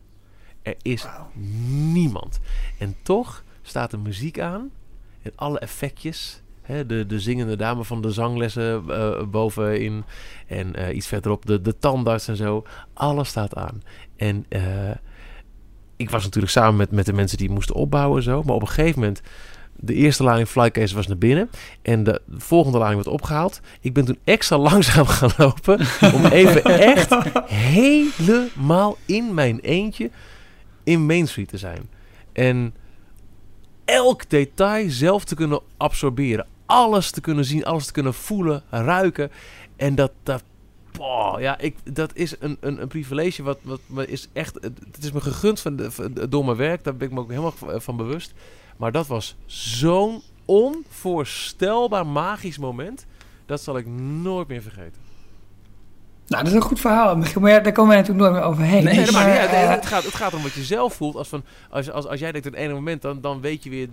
[0.62, 1.44] Er is wow.
[1.92, 2.40] niemand.
[2.78, 4.70] En toch staat de muziek aan.
[5.22, 6.42] En alle effectjes.
[6.62, 10.04] Hè, de, de zingende dame van de zanglessen uh, bovenin.
[10.46, 12.64] En uh, iets verderop de, de tandarts en zo.
[12.92, 13.82] Alles staat aan.
[14.16, 14.46] En
[15.96, 18.42] ik was natuurlijk samen met, met de mensen die moesten opbouwen en zo.
[18.42, 19.22] Maar op een gegeven moment
[19.80, 21.50] de eerste lading flycase was naar binnen.
[21.82, 23.60] En de volgende lading werd opgehaald.
[23.80, 25.80] Ik ben toen extra langzaam gaan lopen.
[26.14, 27.14] om even echt
[27.46, 30.10] helemaal in mijn eentje
[30.84, 31.88] in Main Street te zijn.
[32.32, 32.74] En
[33.84, 36.46] elk detail zelf te kunnen absorberen.
[36.66, 39.30] Alles te kunnen zien, alles te kunnen voelen, ruiken.
[39.76, 40.42] En dat, dat
[41.38, 44.54] ja, ik, dat is een, een, een privilege wat, wat, is echt...
[44.62, 46.84] Het is me gegund van de, door mijn werk.
[46.84, 48.34] Daar ben ik me ook helemaal van bewust.
[48.78, 53.06] Maar dat was zo'n onvoorstelbaar magisch moment.
[53.46, 55.06] Dat zal ik nooit meer vergeten.
[56.26, 57.16] Nou, dat is een goed verhaal.
[57.16, 58.84] Maar ja, daar komen wij natuurlijk nooit meer overheen.
[58.84, 61.16] Nee, dus, maar, uh, het, gaat, het gaat om wat je zelf voelt.
[61.16, 63.70] Als, van, als, als, als jij denkt op het ene moment, dan, dan weet je
[63.70, 63.88] weer...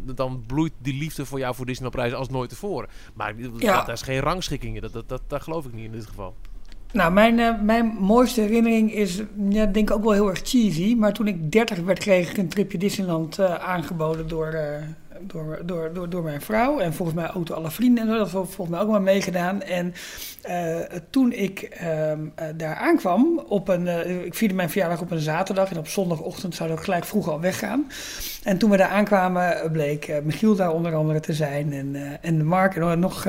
[0.00, 2.88] Dan bloeit die liefde voor jou voor Disney op reis als nooit tevoren.
[3.14, 3.84] Maar ja.
[3.84, 4.80] dat is geen rangschikking.
[4.80, 6.34] Dat, dat, dat, dat geloof ik niet in dit geval.
[6.96, 10.94] Nou, mijn, uh, mijn mooiste herinnering is, ja, denk ik ook wel heel erg cheesy.
[10.94, 14.60] Maar toen ik 30 werd, kreeg ik een tripje Disneyland uh, aangeboden door, uh,
[15.20, 16.78] door, door, door, door mijn vrouw.
[16.78, 18.10] En volgens mij ook door alle vrienden en.
[18.10, 19.62] Dat heeft volgens mij ook wel meegedaan.
[19.62, 19.94] En
[21.10, 22.20] toen ik ehm,
[22.56, 23.86] daar aankwam, op een,
[24.24, 25.70] ik vierde mijn verjaardag op een zaterdag.
[25.70, 27.86] En op zondagochtend zouden we gelijk vroeg al weggaan.
[28.42, 31.72] En toen we daar aankwamen, bleek Michiel daar onder andere te zijn.
[31.72, 33.26] En, en Mark en nog,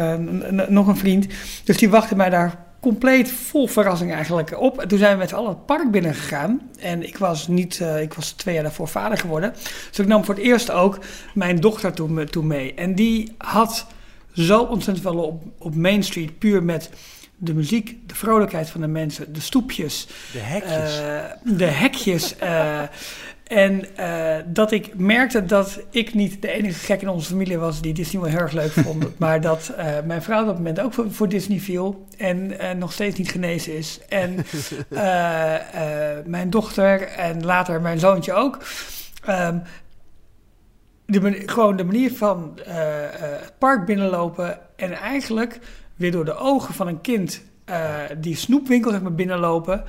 [0.68, 1.28] nog een vriend.
[1.64, 4.82] Dus die wachtte mij daar compleet vol verrassing eigenlijk op.
[4.82, 6.62] toen zijn we met z'n allen het park binnen gegaan.
[6.80, 9.54] En ik was, niet, uh, ik was twee jaar daarvoor vader geworden.
[9.90, 11.00] Dus ik nam voor het eerst ook
[11.34, 12.74] mijn dochter toen, toen mee.
[12.74, 13.86] En die had
[14.34, 16.90] zo ontzettend wel op, op Main Street, puur met
[17.38, 20.08] de muziek, de vrolijkheid van de mensen, de stoepjes.
[20.32, 21.00] De hekjes.
[21.00, 22.36] Uh, de hekjes.
[22.44, 22.82] Uh,
[23.48, 27.82] En uh, dat ik merkte dat ik niet de enige gek in onze familie was
[27.82, 29.06] die Disney wel heel erg leuk vond.
[29.20, 32.72] maar dat uh, mijn vrouw op dat moment ook voor, voor Disney viel en uh,
[32.72, 34.00] nog steeds niet genezen is.
[34.10, 34.36] En
[36.26, 38.58] mijn dochter en later mijn zoontje ook.
[39.30, 39.62] Um,
[41.06, 45.60] de, gewoon de manier van het park binnenlopen en eigenlijk
[45.96, 47.42] weer door de ogen van een kind
[48.18, 49.84] die snoepwinkel zeg maar binnenlopen.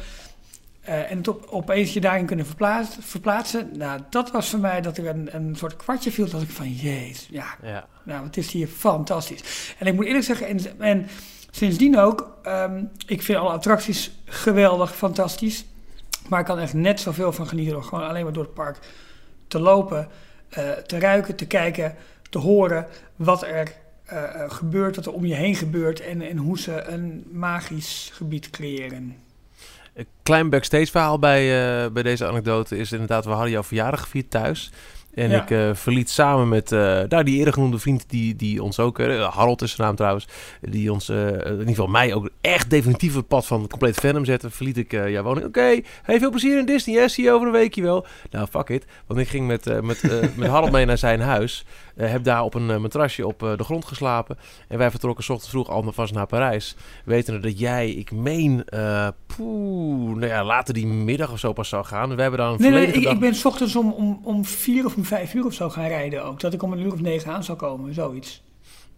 [0.88, 3.70] Uh, en het op, opeens je daarin kunnen verplaatsen, verplaatsen.
[3.76, 6.28] Nou, dat was voor mij dat er een, een soort kwartje viel.
[6.28, 7.86] Dat ik van, jeez, ja, ja.
[8.02, 9.74] nou, het is hier fantastisch.
[9.78, 11.06] En ik moet eerlijk zeggen, en, en
[11.50, 15.64] sindsdien ook, um, ik vind alle attracties geweldig, fantastisch.
[16.28, 18.78] Maar ik kan echt net zoveel van genieten door gewoon alleen maar door het park
[19.48, 20.08] te lopen,
[20.58, 21.94] uh, te ruiken, te kijken,
[22.30, 22.86] te horen
[23.16, 23.72] wat er
[24.12, 28.50] uh, gebeurt, wat er om je heen gebeurt en, en hoe ze een magisch gebied
[28.50, 29.16] creëren.
[29.98, 31.42] Een klein backstage verhaal bij,
[31.84, 34.70] uh, bij deze anekdote is inderdaad, we hadden jouw verjaardag gevierd thuis.
[35.14, 38.78] En ik uh, verliet samen met uh, daar die eerder genoemde vriend, die, die ons
[38.78, 40.28] ook, uh, Harold is zijn naam trouwens,
[40.60, 44.50] die ons, in ieder geval mij ook echt definitief het pad van compleet Venom zetten,
[44.50, 45.46] verliet ik jouw woning.
[45.46, 48.06] Oké, okay, hey, veel plezier in Disney, zie je over een weekje wel.
[48.30, 50.02] Nou, fuck it, want ik ging met, met,
[50.36, 51.64] met Harold mee naar zijn huis,
[52.06, 54.38] heb daar op een matrasje op de grond geslapen
[54.68, 58.64] en wij vertrokken s ochtends vroeg al vast naar Parijs, wetende dat jij, ik meen,
[59.26, 62.16] poeh, nou ja, later die middag of zo pas zou gaan.
[62.16, 63.12] We hebben dan een Nee, nee, ik, dag...
[63.12, 65.86] ik ben s ochtends om, om, om vier of om vijf uur of zo gaan
[65.86, 66.40] rijden ook.
[66.40, 68.42] Dat ik om een uur of negen aan zou komen, zoiets.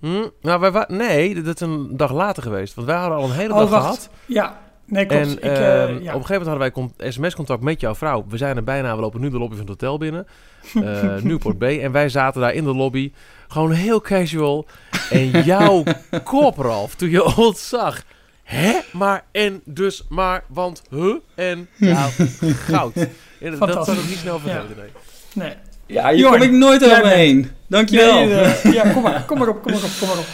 [0.00, 0.28] Hm?
[0.40, 2.74] Nou, wij, nee, dat is een dag later geweest.
[2.74, 3.82] Want wij hadden al een hele Oh, dag wacht.
[3.84, 4.10] gehad.
[4.26, 4.60] Ja,
[4.90, 5.22] nee, klopt.
[5.22, 8.24] En ik, ehm, eh, op een gegeven moment hadden wij con- sms-contact met jouw vrouw.
[8.28, 10.26] We zijn er bijna, we lopen nu de lobby van het hotel binnen.
[10.84, 11.62] eh Newport B.
[11.62, 13.12] En wij zaten daar in de lobby.
[13.48, 14.66] Gewoon heel casual.
[15.10, 15.82] En jouw
[16.24, 18.02] kop, Ralf, toen je ons zag.
[18.42, 18.72] Hè?
[18.92, 21.14] Maar, en, dus, maar, want, huh?
[21.34, 22.10] En, nou,
[22.68, 22.96] goud.
[23.40, 24.90] En dat zal ik niet snel vergeten, nee.
[25.32, 25.54] Nee.
[25.86, 27.50] Ja, hier Jorn, kom ik nooit overheen.
[27.66, 28.14] Dankjewel.
[28.14, 30.24] Nee, eh, ja, kom maar, kom maar op, kom maar op, kom maar op.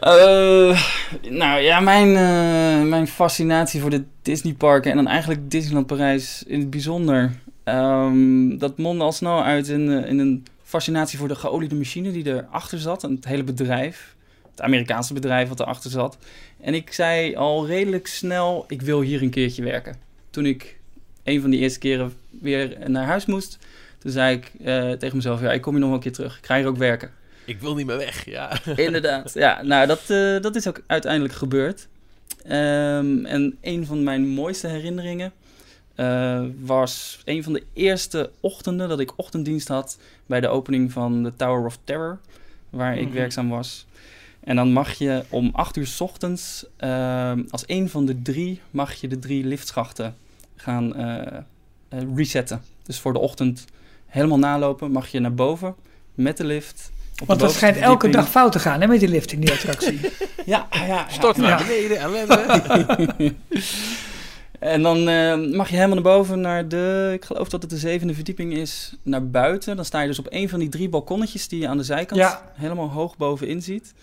[0.00, 0.82] Eh,
[1.30, 6.60] nou ja, mijn, eh, mijn fascinatie voor de Disneyparken en dan eigenlijk Disneyland Parijs in
[6.60, 7.32] het bijzonder.
[7.64, 12.12] ehm, dat mondde al snel uit in, eh, in een fascinatie voor de geoliede machine
[12.12, 13.04] die erachter zat.
[13.04, 14.16] En het hele bedrijf,
[14.50, 16.18] het Amerikaanse bedrijf wat erachter zat.
[16.60, 19.96] En ik zei al redelijk snel, ik wil hier een keertje werken.
[20.30, 20.78] Toen ik
[21.24, 23.58] een van die eerste keren weer naar huis moest,
[23.98, 24.52] toen zei ik
[24.98, 26.38] tegen mezelf, ja, ik kom hier nog wel een keer terug.
[26.38, 27.10] Ik ga hier ook werken.
[27.48, 28.58] Ik wil niet meer weg, ja.
[28.76, 29.32] Inderdaad.
[29.34, 31.88] Ja, nou, dat, eh, dat is ook uiteindelijk gebeurd.
[32.44, 35.32] Ehm, en een van mijn mooiste herinneringen
[35.94, 41.22] eh, was een van de eerste ochtenden dat ik ochtenddienst had bij de opening van
[41.22, 42.18] de Tower of Terror,
[42.70, 43.14] waar ik Mhm.
[43.16, 43.86] werkzaam was.
[44.40, 48.60] En dan mag je om 8 uur 's ochtends, ehm, als een van de drie,
[48.70, 50.14] mag je de drie liftschachten
[50.56, 51.38] gaan eh,
[52.14, 52.62] resetten.
[52.82, 53.64] Dus voor de ochtend
[54.06, 55.74] helemaal nalopen, mag je naar boven
[56.14, 56.90] met de lift.
[57.26, 60.00] Want dat schijnt elke dag fout te gaan hè, met die lift in die attractie.
[60.46, 61.06] Ja, ja, ja.
[61.08, 61.42] Stort Ja.
[61.42, 63.34] naar beneden, ellende.
[64.58, 67.76] En dan eh, mag je helemaal naar boven naar de, ik geloof dat het de
[67.76, 69.76] zevende verdieping is, naar buiten.
[69.76, 72.20] Dan sta je dus op een van die drie balkonnetjes die je aan de zijkant
[72.20, 72.42] Ja.
[72.54, 73.94] helemaal hoog bovenin ziet.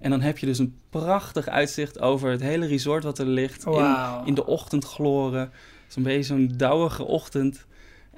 [0.00, 3.64] En dan heb je dus een prachtig uitzicht over het hele resort wat er ligt.
[4.24, 5.50] In de ochtendgloren.
[5.88, 7.64] Zo'n beetje zo'n dauwige ochtend.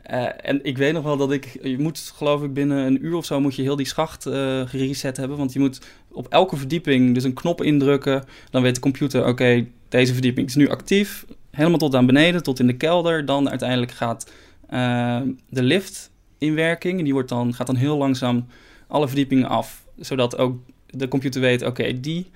[0.04, 3.14] Eh, en ik weet nog wel dat ik, je moet geloof ik binnen een uur
[3.14, 5.36] of zo moet je heel die schacht eh gereset hebben.
[5.36, 5.80] Want je moet
[6.12, 8.24] op elke verdieping dus een knop indrukken.
[8.50, 11.24] Dan weet de computer, oké, deze verdieping is nu actief.
[11.50, 13.24] Helemaal tot aan beneden, tot in de kelder.
[13.24, 14.32] Dan uiteindelijk gaat
[14.68, 17.02] eh, de lift in werking.
[17.02, 18.46] Die wordt dan, gaat dan heel langzaam
[18.86, 19.84] alle verdiepingen af.
[19.96, 22.30] Zodat ook de computer weet, oké, die,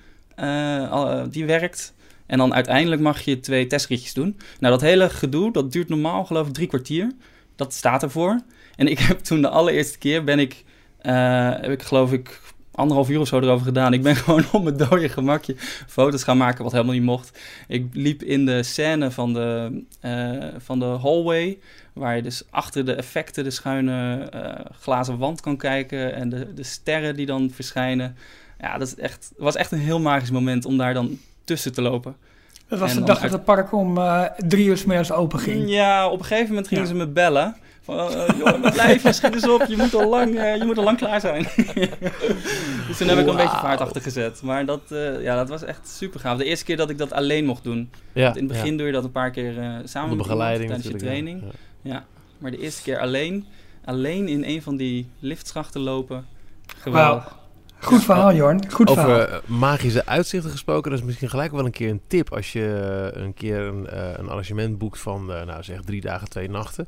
[1.29, 1.93] die werkt.
[2.25, 4.37] En dan uiteindelijk mag je twee testritjes doen.
[4.59, 7.11] Nou, dat hele gedoe, dat duurt normaal geloof ik drie kwartier.
[7.59, 8.39] Dat staat ervoor.
[8.75, 10.63] En ik heb toen de allereerste keer ben ik,
[10.97, 12.41] eh, heb ik geloof ik
[12.71, 13.93] anderhalf uur of zo erover gedaan.
[13.93, 15.55] Ik ben gewoon op mijn dode gemakje
[15.87, 17.39] foto's gaan maken, wat helemaal niet mocht.
[17.67, 21.57] Ik liep in de scène van de, eh, van de hallway,
[21.93, 26.53] waar je dus achter de effecten de schuine eh, glazen wand kan kijken en de,
[26.53, 28.15] de sterren die dan verschijnen.
[28.59, 31.81] Ja, dat is echt, was echt een heel magisch moment om daar dan tussen te
[31.81, 32.15] lopen.
[32.69, 35.39] Dat was En de dag dat het park om eh, drie uur 's middags open
[35.39, 35.69] ging.
[35.69, 36.89] Ja, op een gegeven moment gingen Ja.
[36.89, 37.55] ze me bellen.
[37.81, 40.83] Van, eh, joh, blijf, schiet eens op, je moet al lang, eh, je moet al
[40.83, 41.43] lang klaar zijn.
[42.87, 44.41] dus toen heb ik een beetje vaart achter gezet.
[44.41, 46.37] Maar dat, eh, ja, dat was echt super gaaf.
[46.37, 47.89] De eerste keer dat ik dat alleen mocht doen.
[48.13, 50.69] Ja, Want in het begin doe je dat een paar keer eh, samen met begeleiding
[50.69, 51.31] tijdens je natuurlijk, ja.
[51.31, 51.43] training.
[51.81, 52.03] Ja.
[52.37, 53.45] Maar de eerste keer alleen,
[53.85, 56.25] alleen in een van die liftschachten lopen.
[56.77, 57.37] Geweldig.
[57.81, 58.71] Goed verhaal, Jorn.
[58.71, 59.09] Goed verhaal.
[59.09, 63.11] Over magische uitzichten gesproken, dat is misschien gelijk wel een keer een tip als je
[63.13, 66.49] eh, een keer een, eh, een arrangement boekt van, eh, nou zeg, drie dagen, twee
[66.49, 66.87] nachten.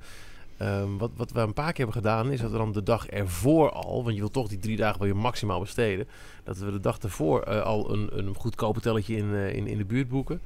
[0.57, 3.07] Ehm, wat, wat we een paar keer hebben gedaan, is dat we dan de dag
[3.07, 6.07] ervoor al, want je wil toch die drie dagen wil je maximaal besteden,
[6.43, 10.09] dat we de dag ervoor al een, een goedkoop hotelletje in, in, in de buurt
[10.09, 10.41] boeken.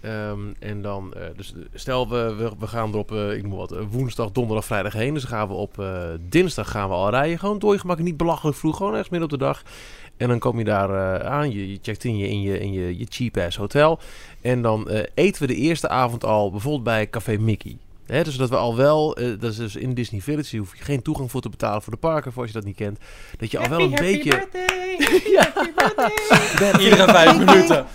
[0.00, 3.82] Ehm, en dan, eh, dus stel we, we, gaan er op, eh, ik wat, eh,
[3.90, 5.14] woensdag, donderdag, vrijdag heen.
[5.14, 7.38] Dus gaan we op eh, dinsdag gaan we al rijden.
[7.38, 9.62] Gewoon door je gemak, niet belachelijk vroeg, gewoon ergens midden op de dag.
[10.16, 12.72] En dan kom je daar eh, aan, je, je checkt in je, in je, in
[12.72, 13.98] je, je cheap ass hotel.
[14.40, 17.76] En dan eh, eten we de eerste avond al bijvoorbeeld bij Café Mickey.
[18.06, 21.02] Hè, dus dat we al wel, eh, dat is dus in Disney Village, je geen
[21.02, 22.98] toegang voor te betalen voor de parken, voor als je dat niet kent.
[23.38, 24.48] Dat je al wel een beetje...
[25.36, 25.52] ja,
[26.78, 27.86] Iedere vijf minuten.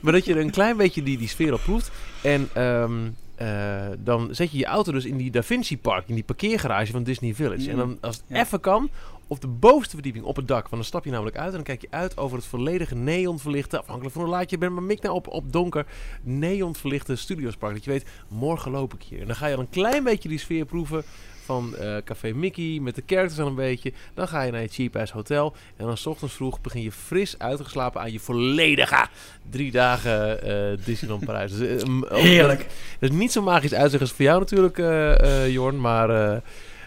[0.00, 1.90] maar dat je een klein beetje die, die sfeer op proeft.
[2.22, 6.14] En ehm, eh, dan zet je je auto dus in die Da Vinci Park, in
[6.14, 7.70] die parkeergarage van Disney Village.
[7.70, 8.40] En dan, als het Ja.
[8.40, 8.90] even kan,
[9.26, 10.60] op de bovenste verdieping op het dak.
[10.62, 13.78] Want dan stap je namelijk uit en dan kijk je uit over het volledige neonverlichte,
[13.78, 15.86] afhankelijk van hoe laat je bent, maar mik nou op, op donker,
[16.22, 17.74] neonverlichte studiospark.
[17.74, 19.20] Dat je weet, morgen loop ik hier.
[19.20, 21.02] En dan ga je al een klein beetje die sfeer proeven
[21.46, 23.92] van eh, Café Mickey, met de characters al een beetje.
[24.14, 25.54] Dan ga je naar je cheap ass hotel.
[25.76, 29.06] En dan 's ochtends vroeg begin je fris uitgeslapen aan je volledige
[29.50, 31.56] drie dagen eh Disneyland Parijs.
[31.56, 32.66] Dus, eh, Heerlijk.
[32.98, 35.80] Dat is niet zo magisch uitzicht als voor jou natuurlijk, eh eh, Jorn.
[35.80, 36.38] Maar eh,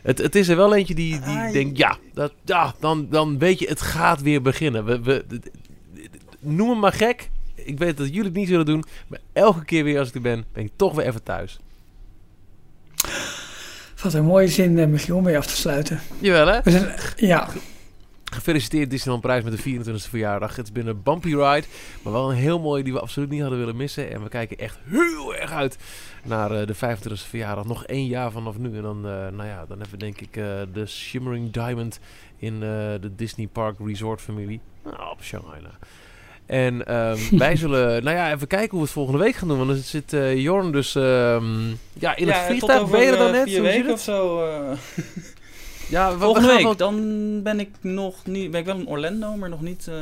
[0.04, 3.38] het, het is er wel eentje die, die Ah, denkt, ja, dat, ja dan, dan
[3.38, 4.86] weet je, het gaat weer beginnen.
[4.86, 5.26] We, we,
[6.40, 7.30] noem hem maar gek.
[7.56, 8.84] ik weet dat jullie het niet zullen doen.
[9.08, 11.60] Maar elke keer weer als ik er ben, ben ik toch weer even thuis.
[14.04, 16.00] Wat een mooie zin, uh, Michiel, om mee af te sluiten.
[16.20, 16.62] Jawel, hè?
[16.64, 17.50] We zijn, ja.
[18.24, 20.56] Gefeliciteerd Disneyland Prijs met de 24e verjaardag.
[20.56, 21.64] Het is binnen een bumpy ride,
[22.04, 24.12] maar wel een heel mooie die we absoluut niet hadden willen missen.
[24.12, 25.78] En we kijken echt heel erg uit
[26.24, 27.66] naar uh, de 25e verjaardag.
[27.66, 28.76] Nog één jaar vanaf nu.
[28.76, 32.00] En dan, uh, nou ja, dan hebben we denk ik uh, de Shimmering Diamond
[32.38, 34.62] in de Disney Park Resort familie.
[34.84, 35.62] Nou, op Shanghai.
[36.50, 39.58] En um, wij zullen, nou ja, even kijken hoe we het volgende week gaan doen.
[39.58, 42.90] Want dan zit uh, Jorn dus um, ja, in ja, het vliegtuig.
[42.90, 43.44] Ben je er dan net?
[43.50, 44.46] Vier weken of zo.
[44.46, 44.72] Uh...
[45.96, 46.62] ja, volgende week.
[46.62, 46.76] Wel...
[46.76, 49.96] Dan ben ik nog niet, ben ik wel in Orlando, maar nog niet, uh,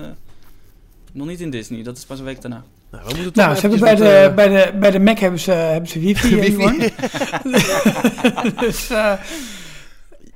[1.12, 1.84] nog niet in Disney.
[1.84, 2.64] Dat is pas een week daarna.
[2.92, 5.52] Nou, we moeten nou, ze hebben bij, de, bij, de, bij de Mac hebben ze,
[5.52, 6.36] hebben ze wifi.
[6.42, 6.94] wifi.
[8.60, 8.90] dus,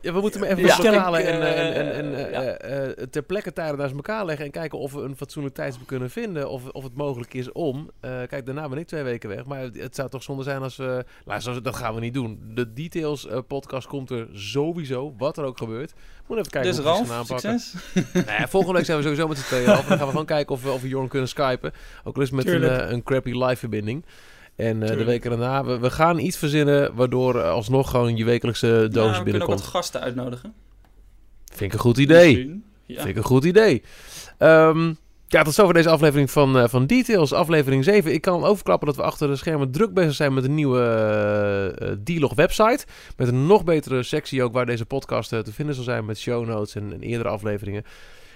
[0.02, 1.00] ja, we moeten me even ja.
[1.00, 2.88] halen en, uh, en, en, en ja.
[2.88, 6.10] uh, ter plekke tijden naast elkaar leggen en kijken of we een fatsoenlijk tijdstip kunnen
[6.10, 6.50] vinden.
[6.50, 7.90] Of, of het mogelijk is om.
[8.02, 9.46] kijk, daarna ben ik twee weken weg.
[9.46, 11.06] Maar het zou toch zonde zijn als we.
[11.26, 12.40] Nou, dat gaan we niet doen.
[12.54, 15.94] De details podcast komt er sowieso, wat er ook gebeurt.
[16.28, 17.60] Moet even kijken dus hoe we het gaan aanpakken.
[17.60, 18.26] Succes.
[18.38, 19.88] nee, volgende week zijn we sowieso met z'n tweeën af.
[19.88, 21.72] Dan gaan we gewoon kijken of we, of we Jorn kunnen skypen.
[22.04, 24.06] Ook al is met een, een crappy live verbinding.
[24.56, 28.88] En uh, de weken daarna, we, we, gaan iets verzinnen waardoor alsnog gewoon je wekelijkse
[28.92, 29.24] doos ja, binnenkomt.
[29.24, 30.54] We kunnen ook wat gasten uitnodigen.
[31.46, 32.62] Vind ik een goed idee.
[32.86, 32.96] Ja.
[32.96, 33.84] Vind ik een goed idee.
[34.40, 34.98] Um,
[35.28, 38.14] ja, tot zover deze aflevering van, uh, van Details, aflevering 7.
[38.14, 42.18] Ik kan overklappen dat we achter de schermen druk bezig zijn met een nieuwe uh,
[42.18, 42.86] D-Log website.
[43.18, 46.48] Met een nog betere sectie ook waar deze podcast te vinden zal zijn met show
[46.48, 47.84] notes en, en eerdere afleveringen.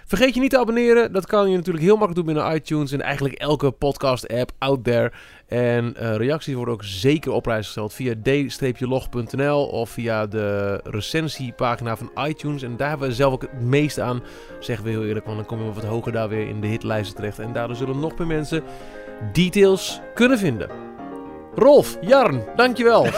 [0.06, 1.14] Vergeet je niet te abonneren.
[1.14, 5.12] Dat kan je natuurlijk heel makkelijk doen binnen iTunes en eigenlijk elke podcast-app out there.
[5.48, 11.98] En uh, reacties worden ook zeker op prijs gesteld via d-log.nl of via de recensiepagina
[11.98, 12.64] van iTunes.
[12.64, 14.24] En daar hebben we zelf ook het meeste aan,
[14.60, 17.16] zeggen we heel eerlijk, want dan komen we wat hoger daar weer in de hitlijsten
[17.16, 17.40] terecht.
[17.40, 18.64] En daardoor zullen nog meer mensen
[19.34, 20.70] details kunnen vinden.
[21.56, 23.04] Rolf, Jarn, dankjewel.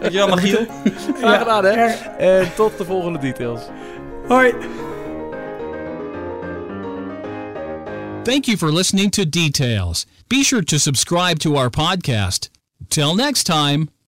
[0.00, 0.66] dankjewel, Magiel.
[1.18, 1.86] Graag gedaan, hè.
[2.16, 3.60] En tot de volgende details.
[4.28, 4.54] Hoi.
[8.28, 10.04] Thank you for listening to Details.
[10.28, 12.50] Be sure to subscribe to our podcast.
[12.90, 13.88] Till next time.